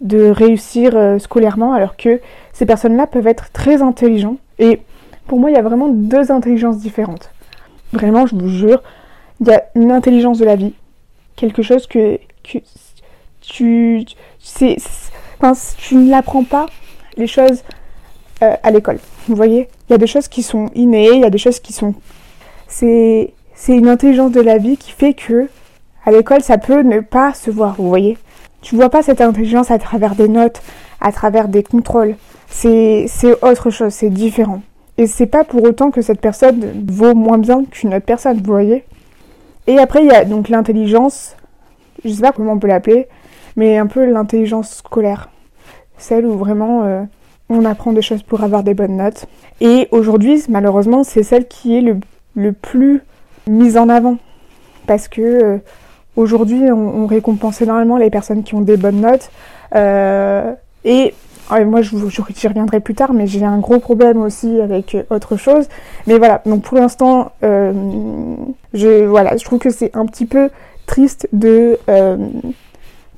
de 0.00 0.26
réussir 0.26 0.96
euh, 0.96 1.18
scolairement 1.20 1.72
alors 1.72 1.96
que 1.96 2.20
ces 2.54 2.64
personnes-là 2.64 3.06
peuvent 3.06 3.26
être 3.26 3.50
très 3.52 3.82
intelligents. 3.82 4.38
Et 4.58 4.80
pour 5.26 5.38
moi, 5.38 5.50
il 5.50 5.54
y 5.54 5.58
a 5.58 5.62
vraiment 5.62 5.88
deux 5.88 6.32
intelligences 6.32 6.78
différentes. 6.78 7.30
Vraiment, 7.92 8.26
je 8.26 8.34
vous 8.34 8.48
jure, 8.48 8.82
il 9.40 9.48
y 9.48 9.52
a 9.52 9.64
une 9.74 9.92
intelligence 9.92 10.38
de 10.38 10.46
la 10.46 10.56
vie, 10.56 10.72
quelque 11.36 11.62
chose 11.62 11.86
que, 11.86 12.18
tu, 12.42 12.62
tu 14.40 14.76
ne 15.96 16.10
l'apprends 16.10 16.44
pas 16.44 16.66
les 17.16 17.26
choses 17.26 17.62
euh, 18.42 18.54
à 18.62 18.70
l'école. 18.70 18.98
Vous 19.28 19.36
voyez, 19.36 19.68
il 19.88 19.92
y 19.92 19.94
a 19.94 19.98
des 19.98 20.06
choses 20.06 20.28
qui 20.28 20.42
sont 20.42 20.70
innées, 20.74 21.10
il 21.12 21.20
y 21.20 21.24
a 21.24 21.30
des 21.30 21.38
choses 21.38 21.60
qui 21.60 21.72
sont, 21.72 21.94
c'est, 22.68 23.32
c'est 23.54 23.76
une 23.76 23.88
intelligence 23.88 24.32
de 24.32 24.40
la 24.40 24.58
vie 24.58 24.76
qui 24.76 24.92
fait 24.92 25.14
que 25.14 25.48
à 26.06 26.10
l'école, 26.10 26.42
ça 26.42 26.58
peut 26.58 26.82
ne 26.82 27.00
pas 27.00 27.32
se 27.32 27.50
voir. 27.50 27.76
Vous 27.78 27.88
voyez, 27.88 28.18
tu 28.60 28.76
vois 28.76 28.90
pas 28.90 29.02
cette 29.02 29.20
intelligence 29.20 29.70
à 29.70 29.78
travers 29.78 30.14
des 30.14 30.28
notes, 30.28 30.60
à 31.00 31.12
travers 31.12 31.48
des 31.48 31.62
contrôles. 31.62 32.16
C'est 32.48 33.08
autre 33.42 33.70
chose, 33.70 33.92
c'est 33.92 34.10
différent. 34.10 34.62
Et 34.96 35.06
c'est 35.06 35.26
pas 35.26 35.44
pour 35.44 35.62
autant 35.64 35.90
que 35.90 36.02
cette 36.02 36.20
personne 36.20 36.86
vaut 36.88 37.14
moins 37.14 37.38
bien 37.38 37.64
qu'une 37.64 37.94
autre 37.94 38.06
personne, 38.06 38.38
vous 38.38 38.52
voyez? 38.52 38.84
Et 39.66 39.78
après, 39.78 40.04
il 40.04 40.06
y 40.06 40.14
a 40.14 40.24
donc 40.24 40.48
l'intelligence, 40.48 41.36
je 42.04 42.10
sais 42.10 42.22
pas 42.22 42.32
comment 42.32 42.52
on 42.52 42.58
peut 42.58 42.68
l'appeler, 42.68 43.08
mais 43.56 43.78
un 43.78 43.86
peu 43.86 44.04
l'intelligence 44.04 44.76
scolaire. 44.76 45.30
Celle 45.98 46.26
où 46.26 46.36
vraiment 46.36 46.84
euh, 46.84 47.02
on 47.48 47.64
apprend 47.64 47.92
des 47.92 48.02
choses 48.02 48.22
pour 48.22 48.42
avoir 48.44 48.62
des 48.62 48.74
bonnes 48.74 48.96
notes. 48.96 49.26
Et 49.60 49.88
aujourd'hui, 49.90 50.44
malheureusement, 50.48 51.02
c'est 51.02 51.22
celle 51.22 51.48
qui 51.48 51.76
est 51.76 51.80
le, 51.80 51.98
le, 52.36 52.52
plus 52.52 53.02
mise 53.48 53.76
en 53.76 53.88
avant. 53.88 54.18
Parce 54.86 55.08
que 55.08 55.22
euh, 55.22 55.58
Aujourd'hui, 56.16 56.70
on, 56.70 57.06
récompense 57.06 57.60
énormément 57.60 57.96
les 57.96 58.08
personnes 58.08 58.44
qui 58.44 58.54
ont 58.54 58.60
des 58.60 58.76
bonnes 58.76 59.00
notes. 59.00 59.30
Euh, 59.74 60.52
et 60.84 61.12
moi, 61.50 61.82
je, 61.82 61.96
j'y 62.34 62.48
reviendrai 62.48 62.80
plus 62.80 62.94
tard, 62.94 63.12
mais 63.12 63.26
j'ai 63.26 63.44
un 63.44 63.58
gros 63.58 63.78
problème 63.78 64.20
aussi 64.22 64.60
avec 64.60 64.96
autre 65.10 65.36
chose. 65.36 65.68
Mais 66.06 66.18
voilà, 66.18 66.42
donc 66.46 66.62
pour 66.62 66.78
l'instant, 66.78 67.32
euh, 67.42 67.72
je, 68.72 69.04
voilà, 69.04 69.36
je 69.36 69.44
trouve 69.44 69.58
que 69.58 69.70
c'est 69.70 69.94
un 69.96 70.06
petit 70.06 70.26
peu 70.26 70.50
triste 70.86 71.28
de 71.32 71.78
euh, 71.88 72.16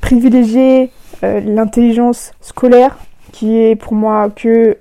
privilégier 0.01 0.91
l'intelligence 1.23 2.33
scolaire, 2.43 2.99
qui 3.33 3.59
est 3.59 3.75
pour 3.75 3.95
moi 3.95 4.29
que 4.31 4.77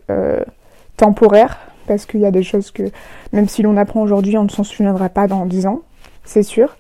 temporaire, 0.98 1.58
parce 1.88 2.06
qu'il 2.06 2.20
y 2.20 2.26
a 2.26 2.32
des 2.32 2.44
choses 2.44 2.72
que, 2.72 2.84
même 3.32 3.48
si 3.48 3.62
l'on 3.62 3.78
apprend 3.78 4.02
aujourd'hui, 4.02 4.38
on 4.38 4.44
ne 4.44 4.50
s'en 4.50 4.64
souviendra 4.64 5.10
pas 5.10 5.28
dans 5.28 5.46
10 5.46 5.68
ans, 5.68 5.82
c'est 6.24 6.44
sûr 6.44 6.76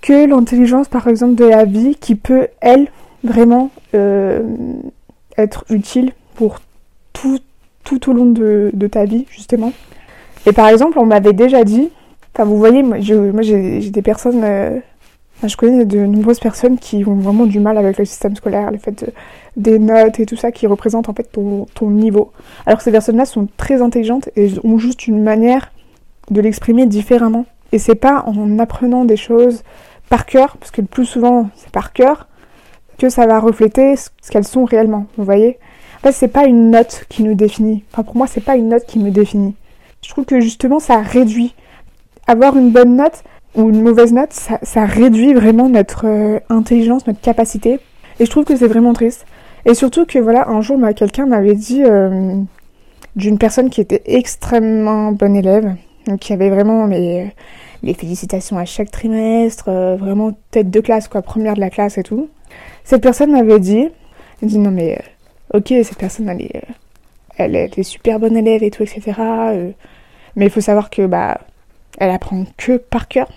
que 0.00 0.26
l'intelligence, 0.26 0.88
par 0.88 1.08
exemple, 1.08 1.34
de 1.34 1.44
la 1.44 1.64
vie 1.64 1.96
qui 1.96 2.14
peut, 2.14 2.48
elle, 2.60 2.88
vraiment 3.24 3.70
euh, 3.94 4.42
être 5.38 5.64
utile 5.70 6.12
pour 6.34 6.60
tout, 7.12 7.38
tout 7.84 8.10
au 8.10 8.12
long 8.12 8.26
de, 8.26 8.86
ta 8.90 9.04
vie, 9.04 9.26
justement. 9.30 9.72
Et 10.46 10.52
par 10.52 10.68
exemple, 10.68 10.98
on 10.98 11.06
m'avait 11.06 11.32
déjà 11.32 11.64
dit, 11.64 11.90
enfin 12.34 12.44
vous 12.44 12.58
voyez, 12.58 12.82
moi 12.82 12.98
j'ai 13.00 13.90
des 13.90 14.02
personnes, 14.02 14.42
euh, 14.44 14.78
je 15.44 15.56
connais 15.56 15.84
de 15.84 15.98
nombreuses 16.00 16.40
personnes 16.40 16.78
qui 16.78 17.04
ont 17.06 17.16
vraiment 17.16 17.46
du 17.46 17.60
mal 17.60 17.76
avec 17.78 17.98
le 17.98 18.04
système 18.04 18.36
scolaire, 18.36 18.70
le 18.70 18.78
fait 18.78 19.12
des 19.56 19.78
notes 19.78 20.20
et 20.20 20.26
tout 20.26 20.36
ça 20.36 20.52
qui 20.52 20.66
représentent 20.66 21.08
en 21.08 21.14
fait 21.14 21.30
ton, 21.30 21.66
ton 21.74 21.90
niveau. 21.90 22.32
Alors 22.66 22.78
que 22.78 22.84
ces 22.84 22.92
personnes-là 22.92 23.24
sont 23.24 23.48
très 23.56 23.82
intelligentes 23.82 24.28
et 24.36 24.52
ont 24.64 24.78
juste 24.78 25.06
une 25.06 25.22
manière 25.22 25.72
de 26.30 26.40
l'exprimer 26.40 26.86
différemment. 26.86 27.46
Et 27.72 27.78
c'est 27.78 27.94
pas 27.94 28.22
en 28.26 28.58
apprenant 28.58 29.04
des 29.04 29.16
choses 29.16 29.62
par 30.08 30.24
cœur, 30.24 30.56
parce 30.56 30.70
que 30.70 30.80
le 30.80 30.86
plus 30.86 31.04
souvent 31.04 31.50
c'est 31.54 31.70
par 31.70 31.92
cœur, 31.92 32.28
que 32.98 33.08
ça 33.08 33.26
va 33.26 33.40
refléter 33.40 33.96
ce 33.96 34.30
qu'elles 34.30 34.46
sont 34.46 34.64
réellement. 34.64 35.06
Vous 35.16 35.24
voyez? 35.24 35.58
En 35.98 36.06
fait, 36.06 36.12
c'est 36.12 36.28
pas 36.28 36.46
une 36.46 36.70
note 36.70 37.04
qui 37.08 37.22
nous 37.22 37.34
définit. 37.34 37.84
Enfin, 37.92 38.02
pour 38.02 38.16
moi, 38.16 38.26
c'est 38.26 38.44
pas 38.44 38.56
une 38.56 38.68
note 38.68 38.86
qui 38.86 38.98
me 38.98 39.10
définit. 39.10 39.54
Je 40.04 40.10
trouve 40.10 40.24
que 40.24 40.40
justement, 40.40 40.80
ça 40.80 41.00
réduit. 41.00 41.54
Avoir 42.26 42.56
une 42.56 42.70
bonne 42.70 42.96
note 42.96 43.24
ou 43.54 43.70
une 43.70 43.82
mauvaise 43.82 44.12
note, 44.12 44.32
ça, 44.32 44.84
réduit 44.84 45.32
vraiment 45.32 45.68
notre 45.68 46.06
euh, 46.06 46.38
intelligence, 46.50 47.06
notre 47.06 47.20
capacité. 47.20 47.80
Et 48.20 48.26
je 48.26 48.30
trouve 48.30 48.44
que 48.44 48.56
c'est 48.56 48.68
vraiment 48.68 48.92
triste. 48.92 49.26
Et 49.64 49.74
surtout 49.74 50.06
que, 50.06 50.18
voilà, 50.18 50.48
un 50.48 50.60
jour, 50.60 50.78
quelqu'un 50.94 51.26
m'avait 51.26 51.54
dit 51.54 51.82
euh, 51.84 52.34
d'une 53.16 53.38
personne 53.38 53.70
qui 53.70 53.80
était 53.80 54.02
extrêmement 54.06 55.12
bonne 55.12 55.34
élève, 55.34 55.74
qui 56.20 56.32
avait 56.32 56.50
vraiment 56.50 56.86
mais, 56.86 57.34
les 57.82 57.94
félicitations 57.94 58.58
à 58.58 58.64
chaque 58.64 58.90
trimestre, 58.90 59.68
euh, 59.68 59.96
vraiment 59.96 60.32
tête 60.50 60.70
de 60.70 60.80
classe, 60.80 61.08
quoi, 61.08 61.22
première 61.22 61.54
de 61.54 61.60
la 61.60 61.70
classe 61.70 61.98
et 61.98 62.02
tout. 62.02 62.28
Cette 62.88 63.02
personne 63.02 63.32
m'avait 63.32 63.60
dit, 63.60 63.86
elle 64.40 64.48
dit 64.48 64.58
non 64.58 64.70
mais 64.70 64.98
euh, 64.98 65.58
ok 65.58 65.74
cette 65.84 65.98
personne 65.98 66.26
elle 66.30 66.40
est, 66.40 66.56
euh, 66.56 66.72
elle 67.36 67.54
est 67.54 67.82
super 67.82 68.18
bonne 68.18 68.34
élève 68.34 68.62
et 68.62 68.70
tout 68.70 68.82
etc. 68.82 69.12
Euh, 69.20 69.72
mais 70.36 70.46
il 70.46 70.50
faut 70.50 70.62
savoir 70.62 70.88
que 70.88 71.04
bah 71.04 71.38
elle 71.98 72.08
apprend 72.08 72.46
que 72.56 72.78
par 72.78 73.06
cœur. 73.06 73.28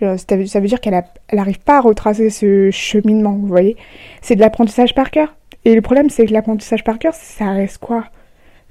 Ça 0.00 0.36
veut 0.36 0.68
dire 0.68 0.80
qu'elle 0.80 1.04
n'arrive 1.34 1.58
pas 1.58 1.76
à 1.76 1.80
retracer 1.82 2.30
ce 2.30 2.70
cheminement, 2.70 3.32
vous 3.32 3.46
voyez. 3.46 3.76
C'est 4.22 4.36
de 4.36 4.40
l'apprentissage 4.40 4.94
par 4.94 5.10
cœur. 5.10 5.34
Et 5.66 5.74
le 5.74 5.82
problème, 5.82 6.08
c'est 6.08 6.24
que 6.24 6.32
l'apprentissage 6.32 6.82
par 6.82 6.98
cœur, 6.98 7.12
ça 7.12 7.50
reste 7.50 7.78
quoi? 7.78 8.04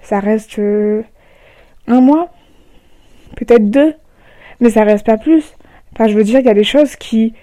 Ça 0.01 0.19
reste 0.19 0.57
un 0.57 2.01
mois, 2.01 2.31
peut-être 3.35 3.69
deux, 3.69 3.93
mais 4.61 4.71
ça 4.71 4.83
reste 4.83 5.05
pas 5.05 5.17
plus. 5.17 5.53
Enfin, 5.93 6.07
je 6.07 6.15
veux 6.15 6.23
dire, 6.23 6.39
il 6.39 6.45
y 6.45 6.49
a 6.49 6.55
des 6.55 6.63
choses 6.63 6.95
qui, 6.95 7.35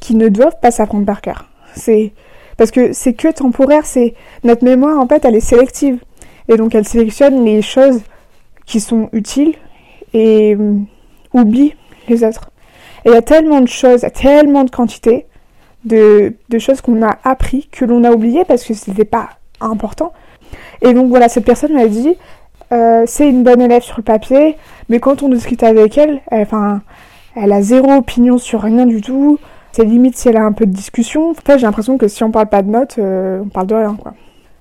qui 0.00 0.14
ne 0.14 0.28
doivent 0.28 0.60
pas 0.60 0.72
s'apprendre 0.72 1.06
par 1.06 1.22
cœur. 1.22 1.51
C'est 1.74 2.12
parce 2.56 2.70
que 2.70 2.92
c'est 2.92 3.14
que 3.14 3.28
temporaire, 3.32 3.86
c'est 3.86 4.14
notre 4.44 4.64
mémoire 4.64 4.98
en 4.98 5.06
fait, 5.06 5.24
elle 5.24 5.34
est 5.34 5.40
sélective 5.40 5.98
et 6.48 6.56
donc 6.56 6.74
elle 6.74 6.86
sélectionne 6.86 7.44
les 7.44 7.62
choses 7.62 8.00
qui 8.66 8.80
sont 8.80 9.08
utiles 9.12 9.54
et 10.14 10.54
euh, 10.54 10.74
oublie 11.32 11.74
les 12.08 12.24
autres. 12.24 12.50
Et 13.04 13.08
il 13.08 13.14
y 13.14 13.16
a 13.16 13.22
tellement 13.22 13.60
de 13.60 13.68
choses, 13.68 14.06
tellement 14.14 14.64
de 14.64 14.70
quantités 14.70 15.26
de, 15.84 16.34
de 16.48 16.58
choses 16.58 16.80
qu'on 16.80 17.02
a 17.02 17.18
appris 17.24 17.68
que 17.72 17.84
l'on 17.84 18.04
a 18.04 18.12
oublié 18.12 18.44
parce 18.44 18.64
que 18.64 18.74
c'était 18.74 19.04
pas 19.04 19.30
important. 19.60 20.12
Et 20.82 20.92
donc 20.94 21.08
voilà, 21.08 21.28
cette 21.28 21.44
personne 21.44 21.72
m'a 21.72 21.86
dit, 21.86 22.14
euh, 22.72 23.04
c'est 23.06 23.28
une 23.28 23.42
bonne 23.42 23.60
élève 23.60 23.82
sur 23.82 23.96
le 23.98 24.02
papier, 24.02 24.56
mais 24.88 25.00
quand 25.00 25.22
on 25.22 25.28
discute 25.28 25.62
avec 25.62 25.98
elle, 25.98 26.20
enfin, 26.30 26.82
elle 27.34 27.52
a 27.52 27.62
zéro 27.62 27.92
opinion 27.92 28.38
sur 28.38 28.62
rien 28.62 28.86
du 28.86 29.00
tout. 29.00 29.38
C'est 29.72 29.84
limite 29.84 30.16
si 30.16 30.28
elle 30.28 30.36
a 30.36 30.44
un 30.44 30.52
peu 30.52 30.66
de 30.66 30.72
discussion. 30.72 31.30
En 31.30 31.34
fait, 31.34 31.58
j'ai 31.58 31.66
l'impression 31.66 31.98
que 31.98 32.08
si 32.08 32.22
on 32.22 32.30
parle 32.30 32.48
pas 32.48 32.62
de 32.62 32.68
notes, 32.68 32.96
euh, 32.98 33.40
on 33.42 33.48
parle 33.48 33.66
de 33.66 33.74
rien, 33.74 33.96
quoi. 34.00 34.14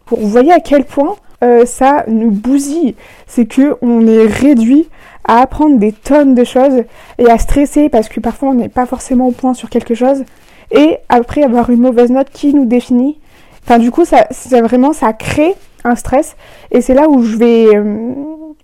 Vous 0.08 0.28
voyez 0.28 0.52
à 0.52 0.60
quel 0.60 0.84
point 0.84 1.16
euh, 1.44 1.66
ça 1.66 2.04
nous 2.08 2.32
bousille. 2.32 2.96
C'est 3.28 3.46
que 3.46 3.76
on 3.82 4.06
est 4.08 4.26
réduit 4.26 4.90
à 5.26 5.40
apprendre 5.42 5.78
des 5.78 5.92
tonnes 5.92 6.36
de 6.36 6.44
choses 6.44 6.84
et 7.18 7.30
à 7.30 7.38
stresser 7.38 7.90
parce 7.90 8.10
que 8.10 8.20
parfois 8.20 8.50
on 8.50 8.54
n'est 8.54 8.70
pas 8.70 8.86
forcément 8.86 9.28
au 9.28 9.32
point 9.32 9.54
sur 9.54 9.70
quelque 9.70 9.94
chose 9.94 10.24
et 10.72 10.98
après 11.10 11.44
avoir 11.44 11.70
une 11.70 11.82
mauvaise 11.82 12.12
note 12.12 12.30
qui 12.32 12.54
nous 12.54 12.66
définit. 12.66 13.20
Enfin, 13.64 13.80
du 13.80 13.92
coup, 13.92 14.06
ça, 14.06 14.28
vraiment, 14.62 14.94
ça 14.94 15.14
crée 15.14 15.56
un 15.84 15.96
stress 15.96 16.36
et 16.72 16.82
c'est 16.82 16.94
là 16.94 17.08
où 17.08 17.24
je 17.24 17.38
vais, 17.38 17.76
euh, 17.76 18.14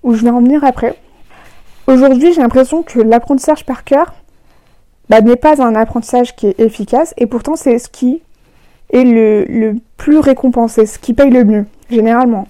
où 0.04 0.14
je 0.14 0.24
vais 0.24 0.30
en 0.30 0.42
venir 0.42 0.64
après. 0.64 0.96
Aujourd'hui, 1.88 2.34
j'ai 2.34 2.42
l'impression 2.42 2.84
que 2.84 3.00
l'apprentissage 3.00 3.66
par 3.66 3.84
cœur, 3.84 4.14
bah, 5.10 5.22
n'est 5.22 5.36
pas 5.36 5.62
un 5.62 5.76
apprentissage 5.76 6.36
qui 6.36 6.48
est 6.48 6.60
efficace 6.60 7.14
et 7.18 7.26
pourtant 7.26 7.56
c'est 7.56 7.80
ce 7.80 7.90
qui 7.90 8.22
est 8.92 9.04
le, 9.04 9.76
plus 9.98 10.20
récompensé, 10.20 10.86
ce 10.86 11.00
qui 11.00 11.14
paye 11.14 11.30
le 11.30 11.44
mieux, 11.44 11.66
généralement. 11.90 12.48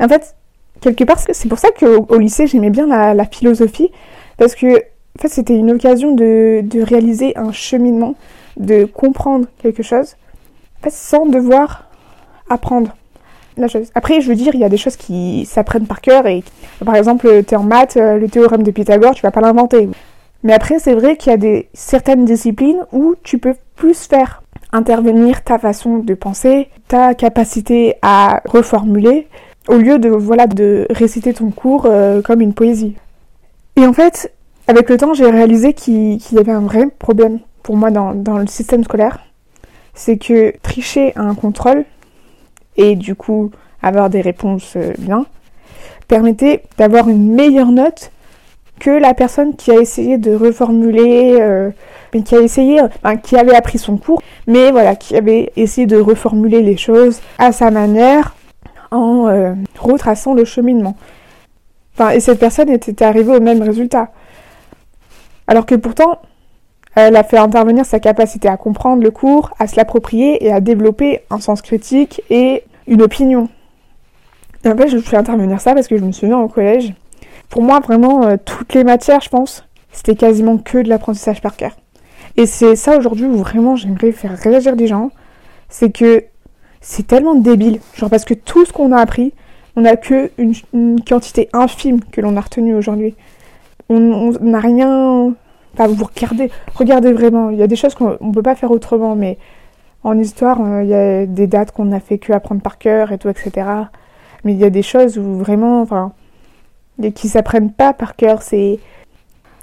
En 0.00 0.08
fait, 0.08 0.34
quelque 0.80 1.04
part, 1.04 1.18
c'est 1.18 1.48
pour 1.48 1.58
ça 1.58 1.68
qu'au 1.78 2.06
au 2.08 2.18
lycée 2.18 2.46
j'aimais 2.46 2.70
bien 2.70 2.86
la, 2.86 3.24
philosophie 3.26 3.90
parce 4.36 4.54
que 4.54 4.76
en 4.76 5.22
fait, 5.22 5.28
c'était 5.28 5.54
une 5.54 5.70
occasion 5.70 6.14
de, 6.14 6.64
réaliser 6.82 7.36
un 7.38 7.52
cheminement, 7.52 8.16
de 8.56 8.84
comprendre 8.84 9.46
quelque 9.62 9.82
chose, 9.82 10.16
en 10.80 10.84
fait, 10.84 10.92
sans 10.92 11.26
devoir 11.26 11.88
apprendre 12.50 12.96
la 13.56 13.68
chose. 13.68 13.90
Après, 13.94 14.20
je 14.20 14.28
veux 14.28 14.34
dire, 14.34 14.54
il 14.54 14.60
y 14.60 14.64
a 14.64 14.68
des 14.68 14.76
choses 14.76 14.96
qui 14.96 15.46
s'apprennent 15.46 15.86
par 15.86 16.00
cœur 16.00 16.26
et, 16.26 16.42
par 16.84 16.96
exemple, 16.96 17.44
tu 17.44 17.54
es 17.54 17.56
en 17.56 17.62
maths, 17.62 17.96
euh, 17.96 18.18
le 18.18 18.28
théorème 18.28 18.64
de 18.64 18.72
Pythagore, 18.72 19.14
tu 19.14 19.22
vas 19.22 19.30
pas 19.30 19.40
l'inventer. 19.40 19.88
Mais 20.44 20.52
après, 20.52 20.78
c'est 20.78 20.94
vrai 20.94 21.16
qu'il 21.16 21.30
y 21.30 21.34
a 21.34 21.38
des, 21.38 21.68
certaines 21.72 22.26
disciplines 22.26 22.84
où 22.92 23.14
tu 23.22 23.38
peux 23.38 23.54
plus 23.76 24.06
faire 24.06 24.42
intervenir 24.72 25.42
ta 25.42 25.58
façon 25.58 25.98
de 25.98 26.14
penser, 26.14 26.68
ta 26.86 27.14
capacité 27.14 27.94
à 28.02 28.42
reformuler, 28.44 29.26
au 29.68 29.76
lieu 29.76 29.98
de, 29.98 30.10
voilà, 30.10 30.46
de 30.46 30.86
réciter 30.90 31.32
ton 31.32 31.50
cours 31.50 31.86
euh, 31.86 32.20
comme 32.20 32.42
une 32.42 32.52
poésie. 32.52 32.94
Et 33.76 33.86
en 33.86 33.94
fait, 33.94 34.32
avec 34.68 34.90
le 34.90 34.98
temps, 34.98 35.14
j'ai 35.14 35.30
réalisé 35.30 35.72
qu'il 35.72 36.20
y 36.32 36.38
avait 36.38 36.52
un 36.52 36.60
vrai 36.60 36.86
problème 36.98 37.40
pour 37.62 37.76
moi 37.76 37.90
dans, 37.90 38.14
dans 38.14 38.36
le 38.36 38.46
système 38.46 38.84
scolaire. 38.84 39.20
C'est 39.94 40.18
que 40.18 40.52
tricher 40.62 41.12
à 41.16 41.22
un 41.22 41.34
contrôle, 41.34 41.84
et 42.76 42.96
du 42.96 43.14
coup 43.14 43.50
avoir 43.82 44.10
des 44.10 44.20
réponses 44.20 44.74
euh, 44.76 44.92
bien, 44.98 45.24
permettait 46.08 46.62
d'avoir 46.76 47.08
une 47.08 47.34
meilleure 47.34 47.70
note 47.70 48.10
que 48.80 48.90
la 48.90 49.14
personne 49.14 49.54
qui 49.56 49.70
a 49.70 49.80
essayé 49.80 50.18
de 50.18 50.34
reformuler, 50.34 51.36
euh, 51.40 51.70
qui 52.24 52.34
a 52.34 52.40
essayé, 52.40 52.80
qui 53.22 53.36
avait 53.36 53.54
appris 53.54 53.78
son 53.78 53.96
cours, 53.96 54.22
mais 54.46 54.70
voilà, 54.70 54.94
qui 54.96 55.16
avait 55.16 55.52
essayé 55.56 55.86
de 55.86 55.96
reformuler 55.96 56.62
les 56.62 56.76
choses 56.76 57.20
à 57.38 57.52
sa 57.52 57.70
manière 57.70 58.34
en 58.90 59.28
euh, 59.28 59.54
retraçant 59.78 60.34
le 60.34 60.44
cheminement. 60.44 60.96
Et 62.12 62.20
cette 62.20 62.40
personne 62.40 62.70
était 62.70 63.04
arrivée 63.04 63.36
au 63.36 63.40
même 63.40 63.62
résultat. 63.62 64.10
Alors 65.46 65.64
que 65.66 65.74
pourtant, 65.74 66.18
elle 66.96 67.16
a 67.16 67.24
fait 67.24 67.38
intervenir 67.38 67.84
sa 67.84 68.00
capacité 68.00 68.48
à 68.48 68.56
comprendre 68.56 69.02
le 69.02 69.10
cours, 69.10 69.50
à 69.58 69.66
se 69.66 69.76
l'approprier 69.76 70.44
et 70.44 70.52
à 70.52 70.60
développer 70.60 71.20
un 71.30 71.40
sens 71.40 71.62
critique 71.62 72.22
et 72.30 72.64
une 72.86 73.02
opinion. 73.02 73.48
Et 74.64 74.68
en 74.68 74.76
fait, 74.76 74.88
je 74.88 74.98
fais 74.98 75.16
intervenir 75.16 75.60
ça 75.60 75.74
parce 75.74 75.88
que 75.88 75.98
je 75.98 76.04
me 76.04 76.12
souviens 76.12 76.38
au 76.38 76.48
collège, 76.48 76.94
pour 77.48 77.62
moi, 77.62 77.80
vraiment, 77.80 78.24
euh, 78.24 78.36
toutes 78.42 78.74
les 78.74 78.84
matières, 78.84 79.20
je 79.20 79.28
pense, 79.28 79.64
c'était 79.92 80.16
quasiment 80.16 80.58
que 80.58 80.78
de 80.78 80.88
l'apprentissage 80.88 81.40
par 81.40 81.56
cœur. 81.56 81.76
Et 82.36 82.46
c'est 82.46 82.76
ça 82.76 82.98
aujourd'hui 82.98 83.26
où 83.26 83.36
vraiment 83.36 83.76
j'aimerais 83.76 84.12
faire 84.12 84.36
réagir 84.36 84.76
des 84.76 84.86
gens, 84.86 85.10
c'est 85.68 85.90
que 85.90 86.24
c'est 86.80 87.06
tellement 87.06 87.34
débile. 87.34 87.80
Genre 87.96 88.10
parce 88.10 88.24
que 88.24 88.34
tout 88.34 88.64
ce 88.64 88.72
qu'on 88.72 88.92
a 88.92 88.98
appris, 88.98 89.32
on 89.76 89.82
n'a 89.82 89.96
que 89.96 90.30
une, 90.38 91.00
quantité 91.00 91.48
infime 91.52 92.00
que 92.00 92.20
l'on 92.20 92.36
a 92.36 92.40
retenue 92.40 92.74
aujourd'hui. 92.74 93.14
On 93.88 94.32
n'a 94.40 94.60
rien. 94.60 95.34
Enfin, 95.74 95.86
vous 95.88 96.04
regardez, 96.04 96.50
regardez 96.74 97.12
vraiment. 97.12 97.50
Il 97.50 97.58
y 97.58 97.62
a 97.62 97.66
des 97.66 97.76
choses 97.76 97.94
qu'on 97.94 98.16
ne 98.20 98.32
peut 98.32 98.42
pas 98.42 98.54
faire 98.54 98.70
autrement, 98.70 99.14
mais 99.14 99.38
en 100.02 100.18
histoire, 100.18 100.60
euh, 100.60 100.82
il 100.82 100.88
y 100.88 100.94
a 100.94 101.26
des 101.26 101.46
dates 101.46 101.72
qu'on 101.72 101.86
n'a 101.86 102.00
fait 102.00 102.18
que 102.18 102.32
apprendre 102.32 102.62
par 102.62 102.78
cœur 102.78 103.12
et 103.12 103.18
tout, 103.18 103.28
etc. 103.28 103.66
Mais 104.44 104.52
il 104.52 104.58
y 104.58 104.64
a 104.64 104.70
des 104.70 104.82
choses 104.82 105.18
où 105.18 105.38
vraiment, 105.38 105.82
enfin, 105.82 106.12
et 107.02 107.12
qui 107.12 107.28
s'apprennent 107.28 107.72
pas 107.72 107.92
par 107.92 108.16
cœur. 108.16 108.42
C'est 108.42 108.78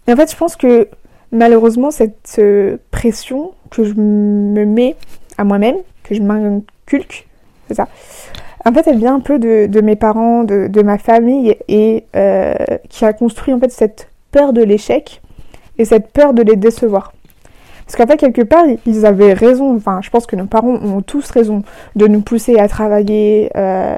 en 0.07 0.15
fait, 0.15 0.31
je 0.31 0.35
pense 0.35 0.55
que 0.55 0.87
malheureusement 1.31 1.91
cette 1.91 2.41
pression 2.91 3.51
que 3.69 3.83
je 3.83 3.93
me 3.93 4.65
mets 4.65 4.95
à 5.37 5.43
moi-même, 5.43 5.77
que 6.03 6.15
je 6.15 6.21
m'inculque, 6.21 7.27
c'est 7.67 7.75
ça. 7.75 7.87
En 8.65 8.73
fait, 8.73 8.87
elle 8.87 8.97
vient 8.97 9.15
un 9.15 9.19
peu 9.19 9.39
de, 9.39 9.81
mes 9.81 9.95
parents, 9.95 10.43
de, 10.43 10.81
ma 10.81 10.97
famille, 10.97 11.55
et 11.67 12.05
euh, 12.15 12.53
qui 12.89 13.05
a 13.05 13.13
construit 13.13 13.53
en 13.53 13.59
fait 13.59 13.71
cette 13.71 14.09
peur 14.31 14.53
de 14.53 14.61
l'échec 14.61 15.21
et 15.77 15.85
cette 15.85 16.11
peur 16.11 16.33
de 16.33 16.43
les 16.43 16.55
décevoir. 16.55 17.13
Parce 17.85 17.95
qu'en 17.97 18.07
fait, 18.07 18.17
quelque 18.17 18.43
part, 18.43 18.65
ils 18.85 19.05
avaient 19.05 19.33
raison. 19.33 19.75
Enfin, 19.75 19.99
je 20.01 20.09
pense 20.09 20.25
que 20.25 20.35
nos 20.35 20.45
parents 20.45 20.75
ont 20.75 21.01
tous 21.01 21.29
raison 21.31 21.63
de 21.95 22.07
nous 22.07 22.21
pousser 22.21 22.57
à 22.57 22.67
travailler, 22.67 23.51
euh, 23.57 23.97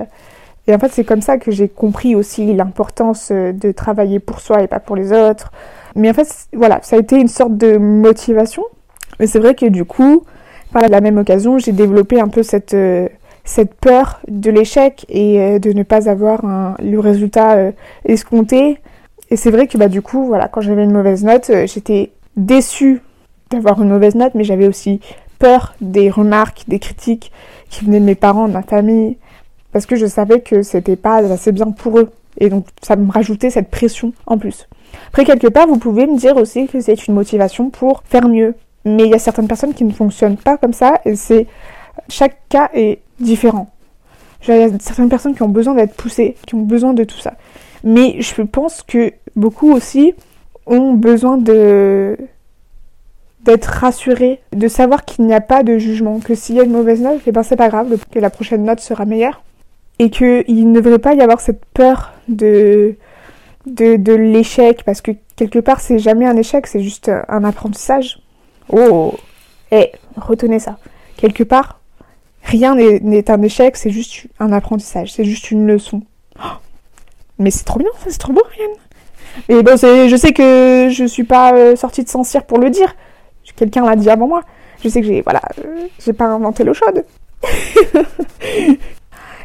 et 0.67 0.74
en 0.74 0.79
fait, 0.79 0.91
c'est 0.91 1.03
comme 1.03 1.22
ça 1.22 1.38
que 1.38 1.51
j'ai 1.51 1.67
compris 1.67 2.15
aussi 2.15 2.53
l'importance 2.53 3.29
euh, 3.32 3.51
de 3.51 3.72
travailler 3.72 4.20
pour 4.20 4.39
soi 4.39 4.63
et 4.63 4.67
pas 4.67 4.79
pour 4.79 4.96
les 4.96 5.12
autres. 5.12 5.51
Mais 5.96 6.10
en 6.10 6.13
fait, 6.13 6.48
voilà, 6.53 6.79
ça 6.84 6.96
a 6.96 7.00
été 7.00 7.20
une 7.20 7.27
sorte 7.27 7.58
de 7.58 7.77
motivation. 7.77 8.63
Mais 9.20 9.27
c'est 9.27 9.39
vrai 9.39 9.55
que 9.55 9.65
du 9.65 9.84
coup, 9.84 10.24
par 10.72 10.88
la 10.88 11.01
même 11.01 11.17
occasion, 11.17 11.58
j'ai 11.58 11.74
développé 11.74 12.20
un 12.20 12.29
peu 12.29 12.43
cette, 12.43 12.74
euh, 12.74 13.10
cette 13.43 13.74
peur 13.74 14.22
de 14.27 14.50
l'échec 14.50 15.05
et 15.10 15.41
euh, 15.41 15.60
de 15.60 15.74
ne 15.74 15.84
pas 15.84 16.10
avoir 16.10 16.46
un, 16.46 16.75
le 16.82 17.00
résultat 17.00 17.72
escompté. 18.05 18.77
Et 19.29 19.36
c'est 19.36 19.51
vrai 19.51 19.67
que 19.67 19.77
bah 19.77 19.89
du 19.89 20.01
coup, 20.01 20.25
voilà, 20.25 20.48
quand 20.48 20.62
j'avais 20.62 20.84
une 20.84 20.93
mauvaise 20.93 21.24
note, 21.24 21.51
j'étais 21.65 22.12
déçue 22.38 23.01
d'avoir 23.51 23.82
une 23.82 23.89
mauvaise 23.89 24.15
note, 24.15 24.34
mais 24.36 24.43
j'avais 24.43 24.67
aussi 24.67 25.01
peur 25.39 25.75
des 25.82 26.10
remarques, 26.10 26.63
des 26.67 26.79
critiques 26.79 27.32
qui 27.70 27.86
venaient 27.86 28.00
de 28.00 28.05
mes 28.05 28.15
parents, 28.15 28.48
de 28.48 28.53
ma 28.53 28.63
famille, 28.63 29.17
parce 29.74 29.86
que 29.86 29.96
je 29.96 30.06
savais 30.06 30.39
que 30.39 30.62
c'était 30.62 30.96
pas 30.96 31.18
assez 31.18 31.51
bien 31.51 31.72
pour 31.72 32.00
eux. 32.00 32.12
Et 32.39 32.50
donc 32.50 32.65
ça 32.82 32.96
me 32.96 33.12
rajoutait 33.12 33.50
cette 33.50 33.70
pression 33.70 34.13
en 34.25 34.38
plus. 34.38 34.68
Après, 35.08 35.25
quelque 35.25 35.48
part, 35.48 35.68
vous 35.68 35.77
pouvez 35.77 36.06
me 36.06 36.18
dire 36.18 36.38
aussi 36.38 36.68
que 36.68 36.80
c'est 36.80 37.08
une 37.08 37.15
motivation 37.15 37.70
pour 37.70 38.03
faire 38.06 38.27
mieux. 38.27 38.56
Mais 38.86 39.03
il 39.03 39.10
y 39.10 39.13
a 39.13 39.20
certaines 39.20 39.48
personnes 39.48 39.74
qui 39.74 39.84
ne 39.84 39.92
fonctionnent 39.92 40.38
pas 40.38 40.58
comme 40.58 40.74
ça 40.74 41.00
et 41.06 41.15
c'est 41.15 41.48
chaque 42.10 42.38
cas 42.50 42.70
est 42.74 43.00
différent. 43.20 43.70
Il 44.48 44.56
y 44.56 44.63
a 44.63 44.70
certaines 44.80 45.10
personnes 45.10 45.36
qui 45.36 45.42
ont 45.42 45.50
besoin 45.50 45.74
d'être 45.74 45.96
poussées, 45.96 46.36
qui 46.46 46.56
ont 46.56 46.62
besoin 46.62 46.94
de 46.94 47.03
tout 47.03 47.18
ça. 47.18 47.34
Mais 47.84 48.22
je 48.22 48.42
pense 48.42 48.82
que 48.82 49.13
beaucoup 49.36 49.72
aussi 49.72 50.13
ont 50.65 50.94
besoin 50.94 51.38
de 51.38 52.18
d'être 53.44 53.65
rassurés, 53.65 54.39
de 54.53 54.70
savoir 54.70 55.03
qu'il 55.03 55.25
n'y 55.25 55.34
a 55.34 55.42
pas 55.42 55.63
de 55.63 55.77
jugement, 55.77 56.20
que 56.20 56.34
s'il 56.34 56.56
y 56.56 56.62
a 56.62 56.63
une 56.63 56.72
mauvaise 56.72 57.01
note, 57.01 57.20
eh 57.27 57.32
ben 57.34 57.44
c'est 57.44 57.58
pas 57.58 57.68
grave, 57.68 57.98
que 58.10 58.20
la 58.20 58.30
prochaine 58.30 58.63
note 58.63 58.80
sera 58.80 59.03
meilleure. 59.03 59.44
Et 60.00 60.10
qu'il 60.10 60.72
ne 60.72 60.80
devrait 60.80 61.00
pas 61.00 61.14
y 61.14 61.22
avoir 61.22 61.40
cette 61.40 61.64
peur 61.74 62.14
de, 62.28 62.96
de, 63.66 64.14
l'échec, 64.14 64.84
parce 64.86 65.02
que 65.02 65.12
quelque 65.36 65.60
part 65.60 65.80
c'est 65.80 66.00
jamais 66.00 66.26
un 66.26 66.36
échec, 66.36 66.68
c'est 66.68 66.82
juste 66.82 67.12
un 67.28 67.44
apprentissage. 67.44 68.20
Oh 68.70 69.14
Eh, 69.72 69.92
retenez 70.18 70.60
ça. 70.60 70.78
Quelque 71.18 71.44
part, 71.44 71.80
rien 72.44 72.76
n'est 72.76 73.32
un 73.32 73.42
échec, 73.42 73.78
c'est 73.78 73.92
juste 73.92 74.28
un 74.40 74.52
apprentissage, 74.52 75.14
c'est 75.14 75.26
juste 75.26 75.52
une 75.52 75.68
leçon. 75.68 76.02
Mais 77.40 77.52
c'est 77.52 77.64
trop 77.64 77.80
bien, 77.80 77.90
c'est 78.08 78.18
trop 78.18 78.34
beau, 78.34 78.44
Ryan. 78.52 78.74
Et 79.50 79.64
bon, 79.64 79.78
je 79.78 80.16
sais 80.16 80.34
que 80.34 80.90
je 80.92 81.06
suis 81.06 81.24
pas 81.24 81.54
euh, 81.54 81.76
sortie 81.76 82.04
de 82.04 82.10
Saint-Cyr 82.10 82.46
pour 82.46 82.60
le 82.60 82.70
dire. 82.70 82.96
Quelqu'un 83.56 83.86
l'a 83.86 83.96
dit 83.96 84.10
avant 84.10 84.28
moi. 84.28 84.42
Je 84.84 84.90
sais 84.90 85.02
que 85.02 85.08
j'ai, 85.08 85.22
voilà, 85.22 85.42
euh, 85.60 85.88
j'ai 86.00 86.14
pas 86.14 86.26
inventé 86.26 86.64
l'eau 86.64 86.74
chaude. 86.74 87.06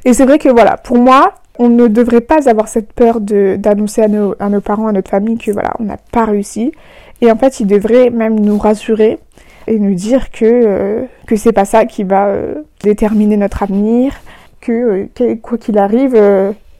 Et 0.04 0.12
c'est 0.12 0.24
vrai 0.24 0.38
que 0.38 0.48
voilà, 0.48 0.76
pour 0.76 0.98
moi, 0.98 1.34
on 1.58 1.68
ne 1.68 1.88
devrait 1.88 2.20
pas 2.20 2.48
avoir 2.48 2.68
cette 2.68 2.92
peur 2.92 3.20
d'annoncer 3.20 4.02
à 4.02 4.08
nos, 4.08 4.34
à 4.38 4.48
nos 4.48 4.60
parents, 4.60 4.86
à 4.86 4.92
notre 4.92 5.10
famille 5.10 5.38
que 5.38 5.50
voilà, 5.50 5.74
on 5.80 5.84
n'a 5.84 5.96
pas 6.12 6.24
réussi. 6.24 6.72
Et 7.20 7.30
en 7.30 7.36
fait, 7.36 7.60
ils 7.60 7.66
devraient 7.66 8.10
même 8.10 8.38
nous 8.38 8.58
rassurer 8.58 9.18
et 9.66 9.78
nous 9.78 9.94
dire 9.94 10.30
que, 10.30 10.44
euh, 10.44 11.02
que 11.26 11.36
c'est 11.36 11.52
pas 11.52 11.64
ça 11.64 11.84
qui 11.84 12.04
va 12.04 12.28
euh, 12.28 12.62
déterminer 12.82 13.36
notre 13.36 13.62
avenir, 13.62 14.14
que 14.60 15.08
euh, 15.20 15.36
quoi 15.42 15.58
qu'il 15.58 15.78
arrive, 15.78 16.16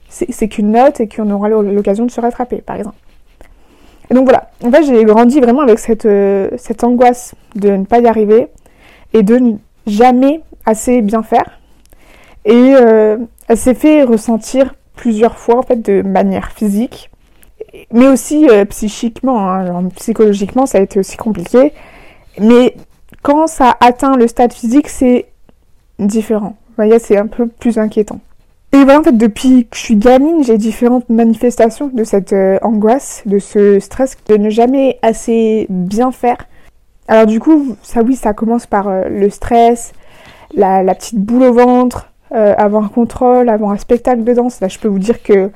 c'est 0.09 0.49
qu'une 0.49 0.73
note 0.73 1.01
et 1.01 1.09
qu'on 1.09 1.31
aura 1.31 1.49
l'occasion 1.49 2.07
de 2.07 2.11
se 2.11 2.21
rattraper, 2.21 2.63
par 2.63 2.77
exemple. 2.77 2.97
Et 4.11 4.15
donc 4.15 4.25
voilà, 4.25 4.49
en 4.65 4.71
fait 4.71 4.85
j'ai 4.85 5.05
grandi 5.05 5.39
vraiment 5.39 5.61
avec 5.61 5.79
cette, 5.79 6.09
cette 6.57 6.83
angoisse 6.83 7.35
de 7.57 7.69
ne 7.73 7.85
pas 7.85 7.99
y 7.99 8.07
arriver 8.07 8.49
et 9.13 9.23
de 9.23 9.37
ne 9.37 9.53
jamais 9.87 10.41
assez 10.65 11.03
bien 11.03 11.23
faire. 11.23 11.58
Et 12.49 12.71
elle 13.49 13.57
s'est 13.57 13.75
fait 13.75 14.03
ressentir 14.03 14.75
plusieurs 14.97 15.37
fois 15.37 15.59
en 15.59 15.63
fait 15.63 15.83
de 15.83 16.03
manière 16.03 16.51
physique, 16.51 17.11
mais 17.93 18.09
aussi 18.09 18.49
psychiquement, 18.71 19.51
hein. 19.51 19.89
psychologiquement 19.97 20.65
ça 20.65 20.79
a 20.79 20.81
été 20.81 20.99
aussi 20.99 21.19
compliqué. 21.19 21.75
Mais 22.41 22.75
quand 23.23 23.47
ça 23.47 23.77
atteint 23.81 24.17
le 24.17 24.27
stade 24.29 24.53
physique, 24.53 24.89
c'est 24.89 25.27
différent. 25.99 26.57
Voyez, 26.77 26.99
c'est 26.99 27.17
un 27.17 27.27
peu 27.27 27.47
plus 27.47 27.79
inquiétant. 27.79 28.21
Et 28.73 28.85
voilà, 28.85 29.01
en 29.01 29.03
fait, 29.03 29.17
depuis 29.17 29.67
que 29.67 29.77
je 29.77 29.81
suis 29.83 29.97
gamine, 29.97 30.45
j'ai 30.45 30.59
différentes 30.59 31.09
manifestations 31.09 31.89
de 31.89 32.05
cette 32.05 32.35
euh, 32.35 32.59
angoisse, 32.63 33.23
de 33.25 33.39
ce 33.39 33.81
stress, 33.81 34.17
de 34.29 34.37
ne 34.37 34.51
jamais 34.51 34.99
assez 35.03 35.67
bien 35.71 36.13
faire. 36.13 36.37
Alors 37.09 37.27
du 37.27 37.41
coup, 37.41 37.77
ça 37.83 38.03
oui, 38.03 38.15
ça 38.15 38.35
commence 38.35 38.67
par 38.67 38.89
euh, 38.89 39.09
le 39.09 39.31
stress, 39.31 39.93
la, 40.55 40.83
petite 40.95 41.19
boule 41.19 41.45
au 41.45 41.53
ventre, 41.55 42.13
euh, 42.33 42.55
avant 42.57 42.85
un 42.85 42.89
contrôle, 42.89 43.49
avant 43.49 43.71
un 43.71 43.79
spectacle 43.79 44.25
de 44.25 44.33
danse. 44.33 44.61
Là, 44.61 44.69
je 44.69 44.79
peux 44.79 44.89
vous 44.89 44.99
dire 44.99 45.23
que 45.23 45.51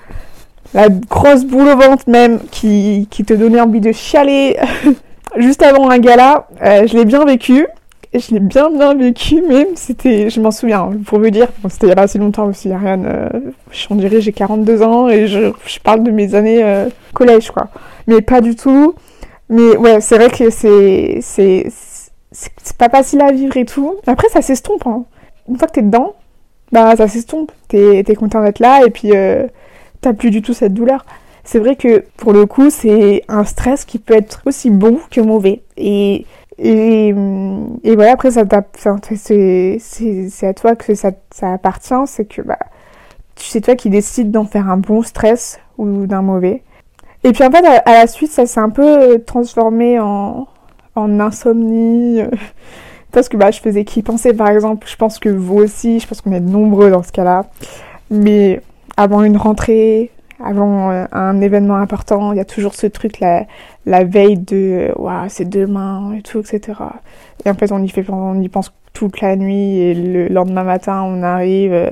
la 0.74 0.88
grosse 0.88 1.44
boule 1.44 1.68
au 1.68 1.76
ventre 1.76 2.08
même 2.08 2.40
qui, 2.50 3.08
qui 3.11 3.24
te 3.24 3.35
donnait 3.35 3.61
envie 3.61 3.80
de 3.80 3.92
chialer 3.92 4.56
juste 5.37 5.62
avant 5.62 5.90
un 5.90 5.98
gala, 5.98 6.46
euh, 6.62 6.87
je 6.87 6.96
l'ai 6.96 7.04
bien 7.04 7.24
vécu. 7.24 7.66
Je 8.14 8.35
l'ai 8.35 8.40
bien 8.40 8.70
bien 8.70 8.94
vécu 8.94 9.40
même, 9.40 9.68
c'était, 9.74 10.28
je 10.28 10.38
m'en 10.38 10.50
souviens, 10.50 10.90
pour 11.06 11.18
vous 11.18 11.30
dire, 11.30 11.48
c'était 11.70 11.87
il 11.87 11.88
y 11.88 11.92
a 11.92 11.94
pas 11.94 12.02
assez 12.02 12.18
longtemps 12.18 12.44
aussi, 12.44 12.70
Ariane, 12.70 13.06
euh, 13.06 13.28
on 13.88 13.94
dirait 13.94 14.20
j'ai 14.20 14.32
42 14.32 14.82
ans 14.82 15.08
et 15.08 15.28
je, 15.28 15.50
je, 15.64 15.78
parle 15.80 16.02
de 16.02 16.11
mes 16.11 16.35
années 16.35 16.62
euh, 16.62 16.90
collège 17.14 17.50
quoi. 17.50 17.68
Mais 18.06 18.20
pas 18.20 18.42
du 18.42 18.54
tout. 18.54 18.94
Mais 19.48 19.78
ouais, 19.78 20.02
c'est 20.02 20.16
vrai 20.16 20.28
que 20.28 20.50
c'est, 20.50 21.20
c'est, 21.22 21.66
c'est 22.32 22.76
pas 22.76 22.90
facile 22.90 23.22
à 23.22 23.32
vivre 23.32 23.56
et 23.56 23.64
tout. 23.64 23.94
Après 24.06 24.28
ça 24.28 24.42
s'estompe, 24.42 24.87
hein. 24.87 25.04
Une 25.48 25.56
fois 25.56 25.66
que 25.68 25.72
t'es 25.72 25.82
dedans, 25.82 26.12
bah 26.72 26.96
ça 26.96 27.06
s'estompe. 27.08 27.52
T'es, 27.68 28.02
t'es 28.04 28.14
content 28.14 28.42
d'être 28.42 28.58
là 28.58 28.85
et 28.85 28.90
puis 28.90 29.12
t'as 30.00 30.12
plus 30.12 30.30
du 30.30 30.42
tout 30.42 30.54
cette 30.54 30.74
douleur 30.74 31.04
c'est 31.44 31.58
vrai 31.58 31.76
que 31.76 32.04
pour 32.16 32.32
le 32.32 32.46
coup, 32.46 32.70
c'est 32.70 33.24
un 33.28 33.44
stress 33.44 33.85
qui 33.85 33.98
peut 33.98 34.14
être 34.14 34.42
aussi 34.46 34.70
bon 34.70 34.98
que 35.11 35.20
mauvais. 35.20 35.62
Et, 35.76 36.26
et, 36.58 37.12
voilà, 37.12 38.12
après, 38.12 38.30
ça 38.30 38.44
c'est, 39.16 39.78
à 40.42 40.54
toi 40.54 40.76
que 40.76 40.94
ça, 40.94 41.11
ça 41.30 41.52
appartient. 41.52 41.94
C'est 42.06 42.26
que 42.26 42.42
bah, 42.42 42.58
c'est 43.37 43.61
toi 43.61 43.74
qui 43.74 43.90
décides 43.90 44.30
d'en 44.30 44.44
faire 44.44 44.68
un 44.68 44.76
bon 44.76 45.02
stress 45.02 45.58
ou 45.78 46.06
d'un 46.06 46.22
mauvais. 46.22 46.62
Et 47.24 47.32
puis 47.32 47.44
en 47.44 47.50
fait, 47.50 47.64
à, 47.64 47.92
la 47.92 48.06
suite, 48.06 48.30
ça 48.30 48.46
s'est 48.46 48.61
un 48.61 48.70
peu 48.70 49.20
transformé 49.26 49.98
en, 49.98 50.46
en 50.94 51.20
insomnie. 51.20 52.22
Parce 53.12 53.29
que 53.29 53.37
bah, 53.37 53.51
je 53.51 53.61
faisais 53.61 53.85
qui 53.85 54.03
penser, 54.03 54.33
par 54.35 54.48
exemple. 54.48 54.87
Je 54.88 54.96
pense 54.96 55.18
que 55.18 55.29
vous 55.29 55.57
aussi, 55.57 56.01
je 56.01 56.07
pense 56.07 56.20
qu'on 56.20 56.33
est 56.33 56.40
nombreux 56.40 56.90
dans 56.90 57.03
ce 57.03 57.12
cas-là. 57.12 57.44
Mais 58.11 58.61
avant 58.96 59.22
une 59.22 59.37
rentrée, 59.37 60.11
avant 60.42 60.90
euh, 60.90 61.05
un 61.12 61.40
événement 61.40 61.77
important, 61.77 62.33
il 62.33 62.38
y 62.38 62.40
a 62.40 62.44
toujours 62.44 62.75
ce 62.75 62.87
truc 62.87 63.20
la, 63.20 63.46
la 63.87 64.05
veille 64.05 64.38
de 64.38 64.90
waouh, 64.96 65.29
c'est 65.29 65.48
demain 65.48 66.14
et 66.16 66.22
tout, 66.22 66.40
etc. 66.40 66.79
Et 67.44 67.51
en 67.51 67.55
fait, 67.55 67.70
on 67.72 67.83
y 67.83 67.88
fait, 67.88 68.05
on 68.11 68.40
y 68.40 68.48
pense 68.48 68.72
toute 68.92 69.20
la 69.20 69.37
nuit 69.37 69.79
et 69.79 69.94
le 69.94 70.29
lendemain 70.29 70.64
matin, 70.64 71.03
on 71.03 71.22
arrive 71.22 71.72
euh, 71.72 71.90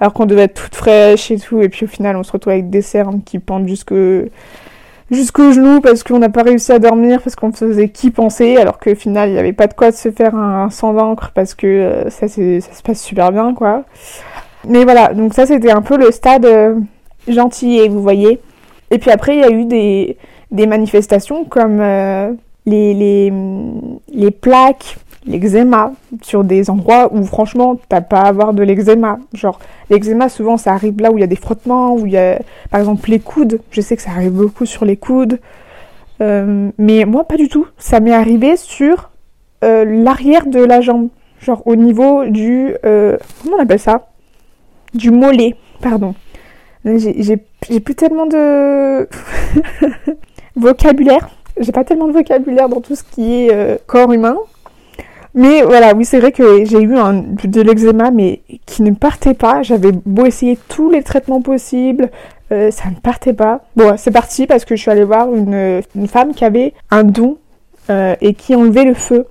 alors 0.00 0.12
qu'on 0.12 0.26
devait 0.26 0.42
être 0.42 0.54
toute 0.54 0.74
fraîche 0.74 1.30
et 1.30 1.38
tout, 1.38 1.62
et 1.62 1.68
puis 1.68 1.84
au 1.84 1.88
final, 1.88 2.16
on 2.16 2.22
se 2.22 2.32
retrouve 2.32 2.52
avec 2.52 2.68
des 2.68 2.82
cernes 2.82 3.22
qui 3.22 3.38
pendent 3.38 3.68
jusque 3.68 3.94
jusqu'au 5.10 5.52
genou 5.52 5.80
parce 5.80 6.02
qu'on 6.02 6.18
n'a 6.18 6.28
pas 6.28 6.42
réussi 6.42 6.72
à 6.72 6.78
dormir 6.78 7.20
parce 7.22 7.36
qu'on 7.36 7.52
faisait 7.52 7.88
qui 7.90 8.10
penser 8.10 8.56
alors 8.56 8.78
qu'au 8.78 8.94
final 8.94 9.28
il 9.28 9.32
n'y 9.32 9.38
avait 9.38 9.52
pas 9.52 9.66
de 9.66 9.74
quoi 9.74 9.92
se 9.92 10.10
faire 10.10 10.34
un, 10.34 10.70
sang 10.70 10.94
d'encre 10.94 11.30
parce 11.34 11.54
que 11.54 11.66
euh, 11.66 12.10
ça, 12.10 12.26
ça 12.28 12.36
se 12.36 12.82
passe 12.82 13.02
super 13.02 13.30
bien 13.30 13.54
quoi 13.54 13.84
mais 14.66 14.84
voilà 14.84 15.12
donc 15.12 15.34
ça 15.34 15.46
c'était 15.46 15.70
un 15.70 15.82
peu 15.82 15.98
le 15.98 16.10
stade 16.10 16.46
gentil, 17.28 17.88
vous 17.88 18.02
voyez. 18.02 18.40
Et 18.90 18.98
puis 18.98 19.10
après, 19.10 19.36
il 19.36 19.40
y 19.40 19.44
a 19.44 19.50
eu 19.50 19.64
des, 19.64 20.16
des 20.50 20.66
manifestations 20.66 21.44
comme 21.44 21.80
euh, 21.80 22.32
les, 22.66 22.94
les, 22.94 23.32
les 24.12 24.30
plaques, 24.30 24.96
l'eczéma, 25.26 25.92
sur 26.22 26.44
des 26.44 26.70
endroits 26.70 27.12
où 27.12 27.24
franchement, 27.24 27.78
t'as 27.88 28.00
pas 28.00 28.20
à 28.20 28.28
avoir 28.28 28.54
de 28.54 28.62
l'eczéma. 28.62 29.18
Genre, 29.32 29.58
l'eczéma, 29.90 30.28
souvent, 30.28 30.56
ça 30.56 30.72
arrive 30.72 31.00
là 31.00 31.10
où 31.10 31.18
il 31.18 31.20
y 31.20 31.24
a 31.24 31.28
des 31.28 31.36
frottements, 31.36 31.94
où 31.94 32.06
il 32.06 32.12
y 32.12 32.18
a, 32.18 32.40
par 32.70 32.80
exemple, 32.80 33.08
les 33.10 33.20
coudes. 33.20 33.60
Je 33.70 33.80
sais 33.80 33.96
que 33.96 34.02
ça 34.02 34.10
arrive 34.10 34.32
beaucoup 34.32 34.66
sur 34.66 34.84
les 34.84 34.96
coudes. 34.96 35.40
Euh, 36.20 36.70
mais 36.78 37.04
moi, 37.04 37.24
pas 37.24 37.36
du 37.36 37.48
tout. 37.48 37.66
Ça 37.78 38.00
m'est 38.00 38.14
arrivé 38.14 38.56
sur 38.56 39.10
euh, 39.64 39.84
l'arrière 39.84 40.46
de 40.46 40.60
la 40.60 40.80
jambe. 40.80 41.08
Genre 41.40 41.62
au 41.66 41.76
niveau 41.76 42.24
du... 42.24 42.74
comment 42.82 43.56
on 43.58 43.62
appelle 43.62 43.78
ça? 43.78 44.08
Du 44.94 45.10
mollet, 45.10 45.56
pardon. 45.82 46.14
J'ai 46.84 47.80
plus 47.80 47.94
tellement 47.94 48.26
de 48.26 49.08
vocabulaire. 50.56 51.30
J'ai 51.58 51.72
pas 51.72 51.84
tellement 51.84 52.08
de 52.08 52.12
vocabulaire 52.12 52.68
dans 52.68 52.80
tout 52.80 52.94
ce 52.94 53.02
qui 53.04 53.44
est 53.44 53.54
euh, 53.54 53.76
corps 53.86 54.12
humain. 54.12 54.36
Mais 55.34 55.62
voilà, 55.62 55.94
oui, 55.94 56.04
c'est 56.04 56.20
vrai 56.20 56.30
que 56.30 56.64
j'ai 56.64 56.80
eu 56.80 56.96
un, 56.96 57.12
de 57.12 57.60
l'eczéma, 57.60 58.10
mais 58.10 58.40
qui 58.66 58.82
ne 58.82 58.92
partait 58.92 59.34
pas. 59.34 59.62
J'avais 59.62 59.90
beau 59.92 60.26
essayer 60.26 60.58
tous 60.68 60.90
les 60.90 61.02
traitements 61.02 61.40
possibles, 61.40 62.10
euh, 62.52 62.70
ça 62.70 62.88
ne 62.90 62.96
partait 62.96 63.32
pas. 63.32 63.62
Bon, 63.74 63.94
c'est 63.96 64.12
parti 64.12 64.46
parce 64.46 64.64
que 64.64 64.76
je 64.76 64.82
suis 64.82 64.90
allée 64.90 65.04
voir 65.04 65.34
une, 65.34 65.82
une 65.96 66.08
femme 66.08 66.34
qui 66.34 66.44
avait 66.44 66.72
un 66.90 67.02
don 67.02 67.38
euh, 67.90 68.14
et 68.20 68.34
qui 68.34 68.54
enlevait 68.54 68.84
le 68.84 68.94
feu. 68.94 69.26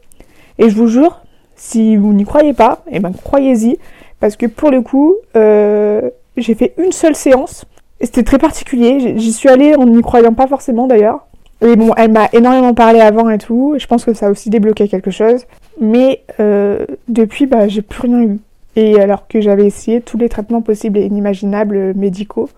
Et 0.60 0.70
je 0.70 0.76
vous 0.76 0.88
jure, 0.88 1.22
si 1.56 1.96
vous 1.96 2.14
n'y 2.14 2.26
croyez 2.26 2.54
pas, 2.54 2.84
eh 2.92 3.00
ben 3.00 3.14
croyez-y, 3.14 3.78
parce 4.20 4.36
que 4.36 4.46
pour 4.46 4.72
le 4.72 4.82
coup, 4.82 5.16
j'ai 5.34 6.56
fait 6.56 6.74
une 6.78 6.92
seule 6.92 7.16
séance 7.16 7.66
c'était 8.04 8.24
très 8.24 8.38
particulier. 8.38 9.18
J'y 9.18 9.34
suis 9.34 9.50
allée 9.50 9.76
en 9.76 9.86
n'y 9.86 10.02
croyant 10.02 10.34
pas 10.34 10.48
forcément 10.48 10.88
d'ailleurs. 10.88 11.26
Et 11.64 11.78
bon, 11.78 11.94
elle 11.96 12.12
m'a 12.12 12.28
énormément 12.34 12.74
parlé 12.74 13.00
avant 13.00 13.30
et 13.30 13.38
tout. 13.38 13.76
Je 13.78 13.88
pense 13.88 14.04
que 14.04 14.14
ça 14.14 14.28
a 14.28 14.30
aussi 14.30 14.50
débloqué 14.50 14.88
quelque 14.90 15.12
chose. 15.12 15.46
Mais 15.80 16.24
euh, 16.40 16.86
depuis, 17.08 17.46
bah, 17.46 17.68
j'ai 17.68 17.82
plus 17.82 18.02
rien 18.02 18.22
eu. 18.24 18.40
Et 18.76 19.00
alors 19.00 19.28
que 19.28 19.40
j'avais 19.40 19.66
essayé 19.66 20.02
tous 20.02 20.18
les 20.18 20.30
traitements 20.30 20.62
possibles 20.62 20.98
et 20.98 21.06
inimaginables 21.06 21.76
euh, 21.76 21.94
médicaux. 21.96 22.50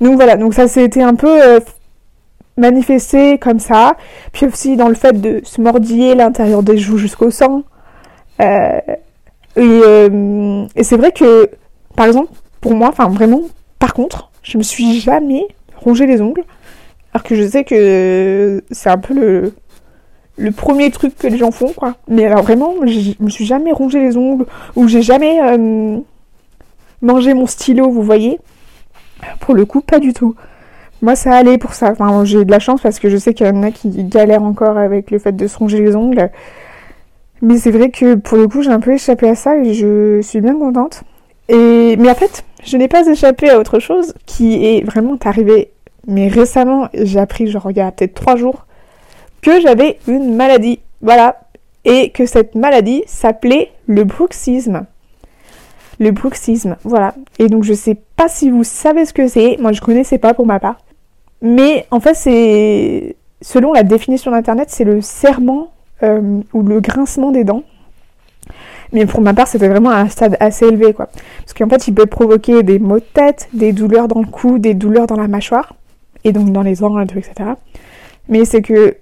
Donc 0.00 0.14
voilà, 0.14 0.36
donc 0.36 0.54
ça 0.54 0.68
c'était 0.68 1.02
un 1.02 1.14
peu 1.14 1.42
euh, 1.42 1.60
manifester 2.56 3.38
comme 3.38 3.58
ça. 3.58 3.96
Puis 4.32 4.46
aussi 4.46 4.76
dans 4.76 4.88
le 4.88 4.94
fait 4.94 5.20
de 5.20 5.40
se 5.42 5.60
mordiller 5.60 6.14
l'intérieur 6.14 6.62
des 6.62 6.78
joues 6.78 6.98
jusqu'au 6.98 7.30
sang. 7.30 7.62
Et, 9.56 10.06
et 10.76 10.84
c'est 10.84 10.96
vrai 10.96 11.12
que, 11.12 11.50
par 11.96 12.06
exemple, 12.06 12.30
pour 12.60 12.74
moi, 12.74 12.88
enfin 12.88 13.08
vraiment, 13.08 13.42
par 13.78 13.92
contre, 13.92 14.30
je 14.42 14.56
me 14.56 14.62
suis 14.62 15.00
jamais 15.00 15.46
rongé 15.76 16.06
les 16.06 16.20
ongles. 16.22 16.44
Alors 17.12 17.24
que 17.24 17.34
je 17.34 17.46
sais 17.46 17.64
que 17.64 18.62
c'est 18.70 18.90
un 18.90 18.98
peu 18.98 19.14
le, 20.38 20.52
premier 20.52 20.90
truc 20.90 21.16
que 21.16 21.26
les 21.26 21.36
gens 21.36 21.50
font, 21.50 21.72
quoi. 21.72 21.96
Mais 22.08 22.26
alors 22.26 22.42
vraiment, 22.42 22.74
je 22.86 23.12
me 23.20 23.28
suis 23.28 23.44
jamais 23.44 23.72
rongé 23.72 24.00
les 24.00 24.16
ongles 24.16 24.46
ou 24.76 24.88
j'ai 24.88 25.02
jamais 25.02 25.40
euh, 25.42 25.98
mangé 27.02 27.34
mon 27.34 27.46
stylo, 27.46 27.90
vous 27.90 28.02
voyez. 28.02 28.38
Pour 29.40 29.54
le 29.54 29.64
coup, 29.64 29.80
pas 29.80 29.98
du 29.98 30.12
tout. 30.12 30.34
Moi, 31.02 31.16
ça 31.16 31.34
allait 31.34 31.58
pour 31.58 31.74
ça. 31.74 31.92
Enfin, 31.92 32.24
j'ai 32.24 32.44
de 32.44 32.50
la 32.50 32.58
chance 32.58 32.80
parce 32.80 32.98
que 32.98 33.08
je 33.08 33.16
sais 33.16 33.34
qu'il 33.34 33.46
y 33.46 33.50
en 33.50 33.62
a 33.62 33.70
qui 33.70 33.88
galèrent 34.04 34.42
encore 34.42 34.78
avec 34.78 35.10
le 35.10 35.18
fait 35.18 35.32
de 35.32 35.46
se 35.46 35.58
ronger 35.58 35.80
les 35.80 35.96
ongles. 35.96 36.30
Mais 37.42 37.56
c'est 37.56 37.70
vrai 37.70 37.90
que 37.90 38.14
pour 38.16 38.36
le 38.36 38.48
coup, 38.48 38.62
j'ai 38.62 38.70
un 38.70 38.80
peu 38.80 38.92
échappé 38.92 39.28
à 39.28 39.34
ça 39.34 39.56
et 39.56 39.72
je 39.72 40.20
suis 40.22 40.40
bien 40.40 40.54
contente. 40.54 41.02
Et 41.48 41.96
mais 41.98 42.10
en 42.10 42.14
fait, 42.14 42.44
je 42.64 42.76
n'ai 42.76 42.88
pas 42.88 43.06
échappé 43.08 43.50
à 43.50 43.58
autre 43.58 43.78
chose 43.78 44.14
qui 44.26 44.64
est 44.64 44.84
vraiment 44.84 45.16
arrivé. 45.24 45.72
Mais 46.06 46.28
récemment, 46.28 46.88
j'ai 46.94 47.18
appris, 47.18 47.46
genre 47.48 47.70
il 47.70 47.76
y 47.76 47.80
a 47.80 47.90
peut-être 47.92 48.14
trois 48.14 48.36
jours, 48.36 48.66
que 49.42 49.60
j'avais 49.60 49.98
une 50.06 50.34
maladie. 50.34 50.80
Voilà. 51.00 51.40
Et 51.84 52.10
que 52.10 52.26
cette 52.26 52.54
maladie 52.54 53.02
s'appelait 53.06 53.72
le 53.86 54.04
bruxisme. 54.04 54.86
Le 55.98 56.10
bruxisme, 56.10 56.76
voilà. 56.84 57.14
Et 57.38 57.48
donc 57.48 57.64
je 57.64 57.74
sais 57.74 57.96
pas 58.16 58.28
si 58.28 58.50
vous 58.50 58.64
savez 58.64 59.04
ce 59.04 59.12
que 59.12 59.28
c'est. 59.28 59.56
Moi 59.60 59.72
je 59.72 59.80
connaissais 59.80 60.18
pas 60.18 60.34
pour 60.34 60.46
ma 60.46 60.60
part. 60.60 60.78
Mais 61.42 61.86
en 61.90 62.00
fait 62.00 62.14
c'est 62.14 63.16
selon 63.42 63.72
la 63.72 63.82
définition 63.82 64.30
d'internet, 64.30 64.68
c'est 64.70 64.84
le 64.84 65.00
serment 65.00 65.72
euh, 66.02 66.40
ou 66.52 66.62
le 66.62 66.80
grincement 66.80 67.30
des 67.30 67.44
dents. 67.44 67.62
Mais 68.92 69.06
pour 69.06 69.20
ma 69.20 69.34
part, 69.34 69.46
c'était 69.46 69.68
vraiment 69.68 69.90
à 69.90 69.98
un 69.98 70.08
stade 70.08 70.36
assez 70.40 70.66
élevé, 70.66 70.92
quoi. 70.92 71.06
Parce 71.06 71.54
qu'en 71.54 71.68
fait, 71.68 71.86
il 71.86 71.94
peut 71.94 72.06
provoquer 72.06 72.62
des 72.62 72.78
maux 72.80 72.98
de 72.98 73.04
tête, 73.04 73.48
des 73.52 73.72
douleurs 73.72 74.08
dans 74.08 74.20
le 74.20 74.26
cou, 74.26 74.58
des 74.58 74.74
douleurs 74.74 75.06
dans 75.06 75.16
la 75.16 75.28
mâchoire, 75.28 75.74
et 76.24 76.32
donc 76.32 76.50
dans 76.52 76.62
les 76.62 76.82
ongles, 76.82 77.02
etc. 77.02 77.50
Mais 78.28 78.44
c'est 78.44 78.62
que 78.62 78.96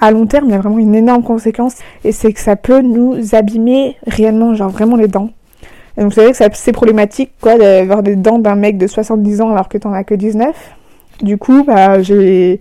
à 0.00 0.10
long 0.10 0.26
terme, 0.26 0.46
il 0.48 0.50
y 0.50 0.54
a 0.54 0.58
vraiment 0.58 0.78
une 0.78 0.96
énorme 0.96 1.22
conséquence 1.22 1.76
et 2.04 2.10
c'est 2.10 2.32
que 2.32 2.40
ça 2.40 2.56
peut 2.56 2.80
nous 2.80 3.34
abîmer 3.34 3.96
réellement, 4.06 4.54
genre 4.54 4.70
vraiment 4.70 4.96
les 4.96 5.06
dents. 5.06 5.30
Et 5.96 6.00
donc 6.00 6.10
vous 6.10 6.16
savez 6.16 6.32
que 6.32 6.56
c'est 6.56 6.72
problématique 6.72 7.30
quoi 7.40 7.56
d'avoir 7.56 8.02
des 8.02 8.16
dents 8.16 8.38
d'un 8.38 8.56
mec 8.56 8.78
de 8.78 8.86
70 8.86 9.40
ans 9.42 9.50
alors 9.50 9.68
que 9.68 9.78
t'en 9.78 9.92
as 9.92 10.04
que 10.04 10.14
19. 10.14 10.54
Du 11.22 11.38
coup, 11.38 11.62
bah 11.62 12.02
j'ai 12.02 12.60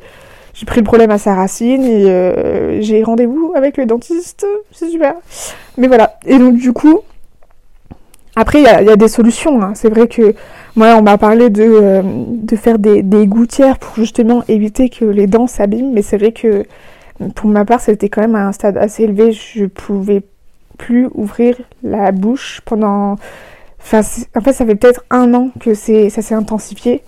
j'ai 0.53 0.65
pris 0.65 0.81
le 0.81 0.85
problème 0.85 1.11
à 1.11 1.17
sa 1.17 1.33
racine 1.33 1.83
et 1.83 2.11
euh, 2.11 2.81
j'ai 2.81 3.03
rendez-vous 3.03 3.53
avec 3.55 3.77
le 3.77 3.85
dentiste, 3.85 4.45
c'est 4.71 4.89
super. 4.89 5.15
Mais 5.77 5.87
voilà. 5.87 6.17
Et 6.25 6.37
donc 6.37 6.57
du 6.57 6.73
coup, 6.73 6.99
après 8.35 8.59
il 8.59 8.65
y 8.65 8.67
a, 8.67 8.95
des 8.95 9.07
solutions. 9.07 9.61
Hein. 9.63 9.71
C'est 9.75 9.89
vrai 9.89 10.07
que 10.07 10.35
moi 10.75 10.95
on 10.97 11.01
m'a 11.01 11.17
parlé 11.17 11.49
de, 11.49 11.63
euh, 11.63 12.01
de 12.03 12.55
faire 12.55 12.79
des, 12.79 13.03
des 13.03 13.27
gouttières 13.27 13.77
pour 13.79 13.95
justement 13.95 14.43
éviter 14.47 14.89
que 14.89 15.05
les 15.05 15.27
dents 15.27 15.47
s'abîment, 15.47 15.91
mais 15.93 16.01
c'est 16.01 16.17
vrai 16.17 16.31
que 16.31 16.65
pour 17.29 17.49
ma 17.49 17.65
part, 17.65 17.79
c'était 17.79 18.09
quand 18.09 18.21
même 18.21 18.35
à 18.35 18.47
un 18.47 18.51
stade 18.51 18.77
assez 18.77 19.03
élevé. 19.03 19.31
Je 19.31 19.65
pouvais 19.65 20.23
plus 20.77 21.07
ouvrir 21.13 21.55
la 21.83 22.11
bouche 22.11 22.61
pendant. 22.65 23.17
Enfin, 23.79 24.01
en 24.35 24.41
fait, 24.41 24.53
ça 24.53 24.65
fait 24.65 24.75
peut-être 24.75 25.03
un 25.09 25.33
an 25.33 25.49
que 25.59 25.73
ça 25.73 26.21
s'est 26.21 26.35
intensifié. 26.35 27.03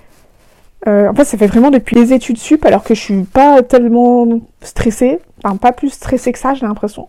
Euh, 0.88 1.10
en 1.10 1.14
fait, 1.14 1.24
ça 1.24 1.38
fait 1.38 1.48
vraiment 1.48 1.72
depuis 1.72 1.96
les 1.96 2.14
études 2.14 2.38
sup, 2.38 2.66
alors 2.66 2.84
que 2.84 2.94
je 2.94 3.00
suis 3.00 3.24
pas 3.24 3.62
tellement 3.64 4.28
stressée. 4.62 5.20
Enfin, 5.44 5.56
pas 5.56 5.72
plus 5.72 5.90
stressée 5.90 6.32
que 6.32 6.40
ça, 6.40 6.54
j'ai 6.54 6.66
l'impression. 6.66 7.08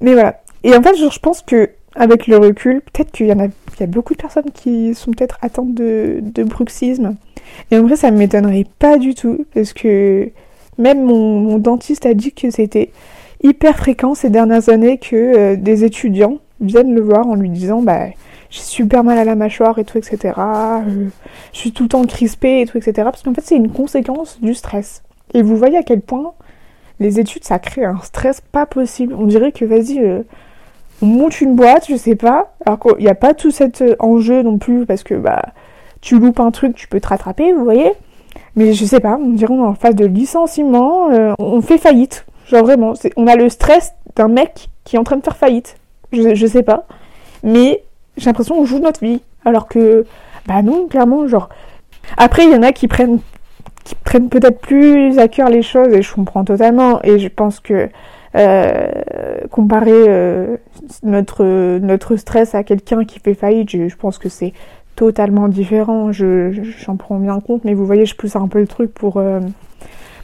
Mais 0.00 0.12
voilà. 0.12 0.40
Et 0.64 0.74
en 0.74 0.82
fait, 0.82 0.96
je 0.96 1.18
pense 1.18 1.42
que 1.42 1.70
avec 1.94 2.26
le 2.26 2.36
recul, 2.36 2.82
peut-être 2.92 3.12
qu'il 3.12 3.26
y 3.26 3.32
en 3.32 3.38
a, 3.38 3.46
il 3.76 3.80
y 3.80 3.84
a 3.84 3.86
beaucoup 3.86 4.14
de 4.14 4.18
personnes 4.20 4.50
qui 4.52 4.94
sont 4.94 5.10
peut-être 5.12 5.38
atteintes 5.42 5.74
de, 5.74 6.20
de 6.22 6.42
bruxisme. 6.44 7.16
Et 7.70 7.78
en 7.78 7.82
vrai, 7.82 7.96
ça 7.96 8.10
ne 8.10 8.16
m'étonnerait 8.16 8.66
pas 8.78 8.98
du 8.98 9.14
tout, 9.14 9.44
parce 9.54 9.72
que 9.72 10.30
même 10.78 11.04
mon, 11.04 11.58
dentiste 11.58 12.06
a 12.06 12.14
dit 12.14 12.32
que 12.32 12.50
c'était 12.50 12.90
hyper 13.42 13.76
fréquent 13.76 14.14
ces 14.14 14.30
dernières 14.30 14.68
années 14.68 14.98
que 14.98 15.16
euh, 15.16 15.56
des 15.56 15.84
étudiants 15.84 16.38
viennent 16.60 16.94
le 16.94 17.00
voir 17.00 17.26
en 17.26 17.34
lui 17.34 17.50
disant 17.50 17.82
bah 17.82 18.06
j'ai 18.50 18.60
super 18.60 19.04
mal 19.04 19.18
à 19.18 19.24
la 19.24 19.34
mâchoire 19.34 19.78
et 19.78 19.84
tout 19.84 19.98
etc. 19.98 20.34
Euh, 20.38 21.08
je 21.52 21.58
suis 21.58 21.72
tout 21.72 21.84
le 21.84 21.88
temps 21.88 22.04
crispée 22.04 22.62
et 22.62 22.66
tout 22.66 22.78
etc. 22.78 22.92
Parce 23.04 23.22
qu'en 23.22 23.34
fait 23.34 23.42
c'est 23.44 23.56
une 23.56 23.70
conséquence 23.70 24.40
du 24.40 24.54
stress. 24.54 25.02
Et 25.32 25.42
vous 25.42 25.56
voyez 25.56 25.76
à 25.76 25.82
quel 25.82 26.00
point 26.00 26.32
les 27.00 27.18
études 27.18 27.44
ça 27.44 27.58
crée 27.58 27.84
un 27.84 27.98
stress 28.02 28.40
pas 28.40 28.66
possible. 28.66 29.14
On 29.14 29.26
dirait 29.26 29.52
que 29.52 29.64
vas-y 29.64 29.98
euh, 30.00 30.22
on 31.04 31.06
monte 31.06 31.42
une 31.42 31.54
boîte, 31.54 31.86
je 31.88 31.96
sais 31.96 32.16
pas. 32.16 32.54
Alors 32.64 32.80
qu'il 32.80 32.96
n'y 32.96 33.08
a 33.08 33.14
pas 33.14 33.34
tout 33.34 33.50
cet 33.50 33.84
enjeu 33.98 34.42
non 34.42 34.56
plus 34.56 34.86
parce 34.86 35.02
que 35.02 35.14
bah 35.14 35.42
tu 36.00 36.18
loupes 36.18 36.40
un 36.40 36.50
truc, 36.50 36.74
tu 36.74 36.88
peux 36.88 37.00
te 37.00 37.08
rattraper, 37.08 37.52
vous 37.52 37.64
voyez. 37.64 37.92
Mais 38.56 38.72
je 38.72 38.84
sais 38.84 39.00
pas, 39.00 39.18
on 39.20 39.30
dirait 39.30 39.52
on 39.52 39.64
est 39.64 39.68
en 39.68 39.74
phase 39.74 39.94
de 39.94 40.06
licenciement, 40.06 41.10
euh, 41.10 41.34
on 41.38 41.60
fait 41.60 41.78
faillite. 41.78 42.24
Genre 42.46 42.62
vraiment, 42.62 42.94
on 43.16 43.26
a 43.26 43.36
le 43.36 43.50
stress 43.50 43.92
d'un 44.16 44.28
mec 44.28 44.70
qui 44.84 44.96
est 44.96 44.98
en 44.98 45.04
train 45.04 45.16
de 45.16 45.22
faire 45.22 45.36
faillite. 45.36 45.76
Je, 46.12 46.34
je 46.34 46.46
sais 46.46 46.62
pas. 46.62 46.86
Mais 47.42 47.82
j'ai 48.16 48.26
l'impression 48.26 48.54
qu'on 48.56 48.64
joue 48.64 48.78
notre 48.78 49.00
vie. 49.00 49.20
Alors 49.44 49.68
que, 49.68 50.06
bah 50.46 50.62
non, 50.62 50.86
clairement, 50.88 51.26
genre. 51.28 51.50
Après, 52.16 52.44
il 52.44 52.52
y 52.52 52.54
en 52.54 52.62
a 52.62 52.72
qui 52.72 52.88
prennent, 52.88 53.18
qui 53.84 53.94
prennent 53.94 54.30
peut-être 54.30 54.60
plus 54.60 55.18
à 55.18 55.28
cœur 55.28 55.50
les 55.50 55.62
choses 55.62 55.92
et 55.92 56.00
je 56.00 56.14
comprends 56.14 56.44
totalement. 56.44 57.00
Et 57.02 57.18
je 57.18 57.28
pense 57.28 57.60
que 57.60 57.88
euh, 58.36 58.88
comparer 59.50 59.92
euh, 59.92 60.56
notre, 61.04 61.44
notre 61.78 62.16
stress 62.16 62.54
à 62.54 62.64
quelqu'un 62.64 63.04
qui 63.04 63.20
fait 63.20 63.34
faillite, 63.34 63.70
je 63.70 63.96
pense 63.96 64.18
que 64.18 64.28
c'est 64.28 64.52
totalement 64.96 65.48
différent, 65.48 66.10
je, 66.10 66.50
j'en 66.78 66.96
prends 66.96 67.18
bien 67.18 67.38
compte, 67.40 67.64
mais 67.64 67.74
vous 67.74 67.86
voyez, 67.86 68.06
je 68.06 68.16
pousse 68.16 68.36
un 68.36 68.48
peu 68.48 68.60
le 68.60 68.66
truc 68.66 68.92
pour, 68.92 69.18
euh, 69.18 69.40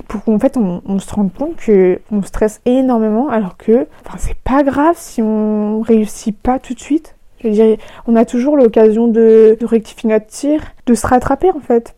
pour 0.08 0.24
qu'en 0.24 0.38
fait 0.38 0.56
on, 0.56 0.98
se 0.98 1.14
rende 1.14 1.32
compte 1.32 1.56
que 1.56 2.00
on 2.10 2.22
stresse 2.22 2.60
énormément 2.66 3.28
alors 3.28 3.56
que 3.56 3.86
enfin, 4.04 4.18
c'est 4.18 4.38
pas 4.38 4.62
grave 4.64 4.94
si 4.96 5.22
on 5.22 5.80
réussit 5.80 6.36
pas 6.36 6.58
tout 6.58 6.74
de 6.74 6.80
suite. 6.80 7.14
Je 7.42 7.48
dirais, 7.48 7.78
on 8.06 8.16
a 8.16 8.24
toujours 8.24 8.56
l'occasion 8.56 9.08
de, 9.08 9.56
rectifier 9.62 10.10
notre 10.10 10.26
tir, 10.26 10.60
de 10.86 10.94
se 10.94 11.06
rattraper 11.06 11.50
en 11.52 11.60
fait. 11.60 11.94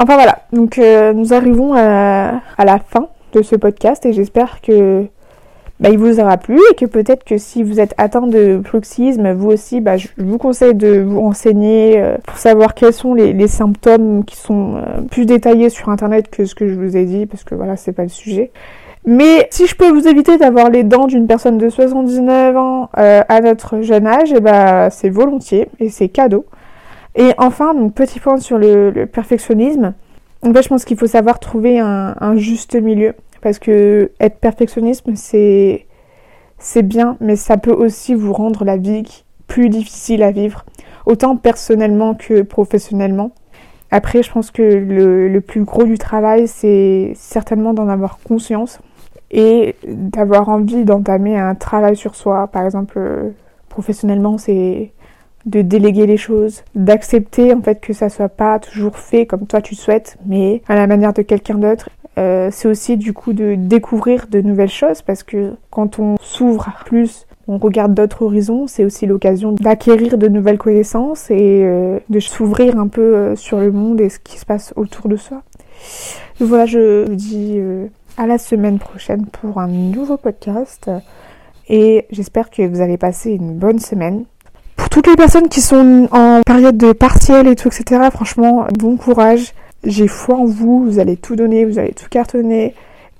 Enfin 0.00 0.14
voilà, 0.14 0.42
donc 0.52 0.78
euh, 0.78 1.12
nous 1.12 1.34
arrivons 1.34 1.74
à 1.74 2.40
la 2.64 2.78
fin 2.78 3.08
de 3.32 3.42
ce 3.42 3.56
podcast 3.56 4.06
et 4.06 4.12
j'espère 4.12 4.60
que 4.60 5.08
bah, 5.80 5.90
il 5.90 5.98
vous 5.98 6.18
aura 6.18 6.36
plu 6.38 6.58
et 6.70 6.74
que 6.74 6.86
peut-être 6.86 7.22
que 7.22 7.38
si 7.38 7.62
vous 7.62 7.78
êtes 7.78 7.94
atteint 7.98 8.26
de 8.26 8.56
bruxisme, 8.56 9.32
vous 9.32 9.50
aussi, 9.50 9.80
bah, 9.80 9.96
je 9.96 10.08
vous 10.16 10.38
conseille 10.38 10.74
de 10.74 11.00
vous 11.00 11.20
renseigner 11.20 12.00
euh, 12.00 12.16
pour 12.26 12.36
savoir 12.36 12.74
quels 12.74 12.92
sont 12.92 13.14
les, 13.14 13.48
symptômes 13.48 14.24
qui 14.24 14.36
sont 14.36 14.76
euh, 14.76 15.00
plus 15.08 15.24
détaillés 15.24 15.70
sur 15.70 15.88
internet 15.88 16.30
que 16.30 16.44
ce 16.44 16.56
que 16.56 16.66
je 16.66 16.74
vous 16.74 16.96
ai 16.96 17.04
dit, 17.04 17.26
parce 17.26 17.44
que 17.44 17.54
voilà, 17.54 17.76
c'est 17.76 17.92
pas 17.92 18.02
le 18.02 18.08
sujet. 18.08 18.50
Mais 19.06 19.46
si 19.50 19.66
je 19.66 19.76
peux 19.76 19.88
vous 19.88 20.08
éviter 20.08 20.36
d'avoir 20.36 20.68
les 20.68 20.82
dents 20.82 21.06
d'une 21.06 21.28
personne 21.28 21.58
de 21.58 21.68
79 21.68 22.56
ans 22.56 22.90
euh, 22.98 23.22
à 23.28 23.40
notre 23.40 23.80
jeune 23.80 24.06
âge, 24.06 24.32
eh 24.34 24.40
bah, 24.40 24.90
c'est 24.90 25.10
volontiers 25.10 25.68
et 25.78 25.90
c'est 25.90 26.08
cadeau. 26.08 26.44
Et 27.14 27.30
enfin, 27.38 27.72
donc 27.74 27.94
petit 27.94 28.18
point 28.18 28.38
sur 28.38 28.58
le, 28.58 29.06
perfectionnisme. 29.06 29.94
En 30.42 30.52
fait, 30.52 30.62
je 30.62 30.68
pense 30.68 30.84
qu'il 30.84 30.96
faut 30.96 31.06
savoir 31.06 31.38
trouver 31.38 31.78
un 31.80 32.36
juste 32.36 32.76
milieu. 32.76 33.14
Parce 33.40 33.58
que 33.58 34.10
être 34.20 34.38
perfectionniste, 34.38 35.04
c'est 35.14 36.82
bien, 36.82 37.16
mais 37.20 37.36
ça 37.36 37.56
peut 37.56 37.72
aussi 37.72 38.14
vous 38.14 38.32
rendre 38.32 38.64
la 38.64 38.76
vie 38.76 39.24
plus 39.46 39.68
difficile 39.68 40.22
à 40.22 40.30
vivre, 40.30 40.64
autant 41.06 41.36
personnellement 41.36 42.14
que 42.14 42.42
professionnellement. 42.42 43.32
Après, 43.90 44.22
je 44.22 44.30
pense 44.30 44.50
que 44.50 44.62
le, 44.62 45.28
le 45.28 45.40
plus 45.40 45.64
gros 45.64 45.84
du 45.84 45.96
travail, 45.96 46.46
c'est 46.46 47.12
certainement 47.14 47.72
d'en 47.72 47.88
avoir 47.88 48.18
conscience 48.18 48.80
et 49.30 49.76
d'avoir 49.86 50.48
envie 50.48 50.84
d'entamer 50.84 51.38
un 51.38 51.54
travail 51.54 51.96
sur 51.96 52.14
soi. 52.14 52.48
Par 52.48 52.64
exemple, 52.64 53.32
professionnellement, 53.68 54.36
c'est 54.36 54.92
de 55.46 55.62
déléguer 55.62 56.06
les 56.06 56.16
choses, 56.16 56.62
d'accepter 56.74 57.54
en 57.54 57.62
fait 57.62 57.80
que 57.80 57.92
ça 57.92 58.08
soit 58.08 58.28
pas 58.28 58.58
toujours 58.58 58.98
fait 58.98 59.24
comme 59.24 59.46
toi 59.46 59.62
tu 59.62 59.74
souhaites, 59.74 60.18
mais 60.26 60.62
à 60.68 60.74
la 60.74 60.86
manière 60.86 61.12
de 61.14 61.22
quelqu'un 61.22 61.54
d'autre 61.54 61.88
euh, 62.18 62.48
c'est 62.50 62.66
aussi 62.66 62.96
du 62.96 63.12
coup 63.12 63.32
de 63.32 63.54
découvrir 63.54 64.26
de 64.28 64.40
nouvelles 64.40 64.68
choses 64.68 65.02
parce 65.02 65.22
que 65.22 65.54
quand 65.70 66.00
on 66.00 66.16
s'ouvre 66.20 66.68
plus, 66.84 67.26
on 67.46 67.58
regarde 67.58 67.94
d'autres 67.94 68.22
horizons, 68.22 68.66
c'est 68.66 68.84
aussi 68.84 69.06
l'occasion 69.06 69.52
d'acquérir 69.52 70.18
de 70.18 70.26
nouvelles 70.26 70.58
connaissances 70.58 71.30
et 71.30 71.62
euh, 71.62 71.98
de 72.08 72.18
s'ouvrir 72.18 72.78
un 72.78 72.88
peu 72.88 73.14
euh, 73.14 73.36
sur 73.36 73.60
le 73.60 73.70
monde 73.70 74.00
et 74.00 74.08
ce 74.08 74.18
qui 74.18 74.38
se 74.38 74.44
passe 74.44 74.72
autour 74.74 75.08
de 75.08 75.16
soi. 75.16 75.42
voilà, 76.40 76.66
je 76.66 77.06
vous 77.06 77.14
dis 77.14 77.60
à 78.16 78.26
la 78.26 78.38
semaine 78.38 78.80
prochaine 78.80 79.26
pour 79.26 79.58
un 79.58 79.68
nouveau 79.68 80.16
podcast 80.16 80.90
et 81.68 82.06
j'espère 82.10 82.50
que 82.50 82.66
vous 82.66 82.80
allez 82.80 82.96
passer 82.98 83.30
une 83.30 83.54
bonne 83.54 83.78
semaine. 83.78 84.24
Pour 84.76 84.88
toutes 84.88 85.06
les 85.06 85.16
personnes 85.16 85.48
qui 85.48 85.60
sont 85.60 86.08
en 86.10 86.40
période 86.44 86.76
de 86.76 86.92
partiel 86.92 87.46
et 87.46 87.54
tout, 87.54 87.68
etc., 87.68 88.08
franchement, 88.10 88.66
bon 88.76 88.96
courage. 88.96 89.52
J'ai 89.84 90.08
foi 90.08 90.36
en 90.36 90.44
vous, 90.44 90.84
vous 90.84 90.98
allez 90.98 91.16
tout 91.16 91.36
donner, 91.36 91.64
vous 91.64 91.78
allez 91.78 91.92
tout 91.92 92.08
cartonner. 92.10 92.74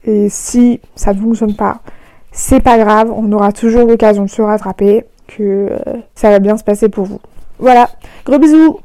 Et 0.05 0.29
si 0.29 0.81
ça 0.94 1.12
ne 1.12 1.21
fonctionne 1.21 1.55
pas, 1.55 1.81
c'est 2.33 2.61
pas 2.61 2.79
grave, 2.79 3.12
on 3.14 3.31
aura 3.33 3.53
toujours 3.53 3.87
l'occasion 3.87 4.25
de 4.25 4.31
se 4.31 4.42
rattraper, 4.42 5.05
que 5.27 5.42
euh, 5.42 5.79
ça 6.14 6.31
va 6.31 6.38
bien 6.38 6.57
se 6.57 6.64
passer 6.64 6.88
pour 6.88 7.05
vous. 7.05 7.21
Voilà, 7.59 7.90
gros 8.25 8.38
bisous 8.38 8.79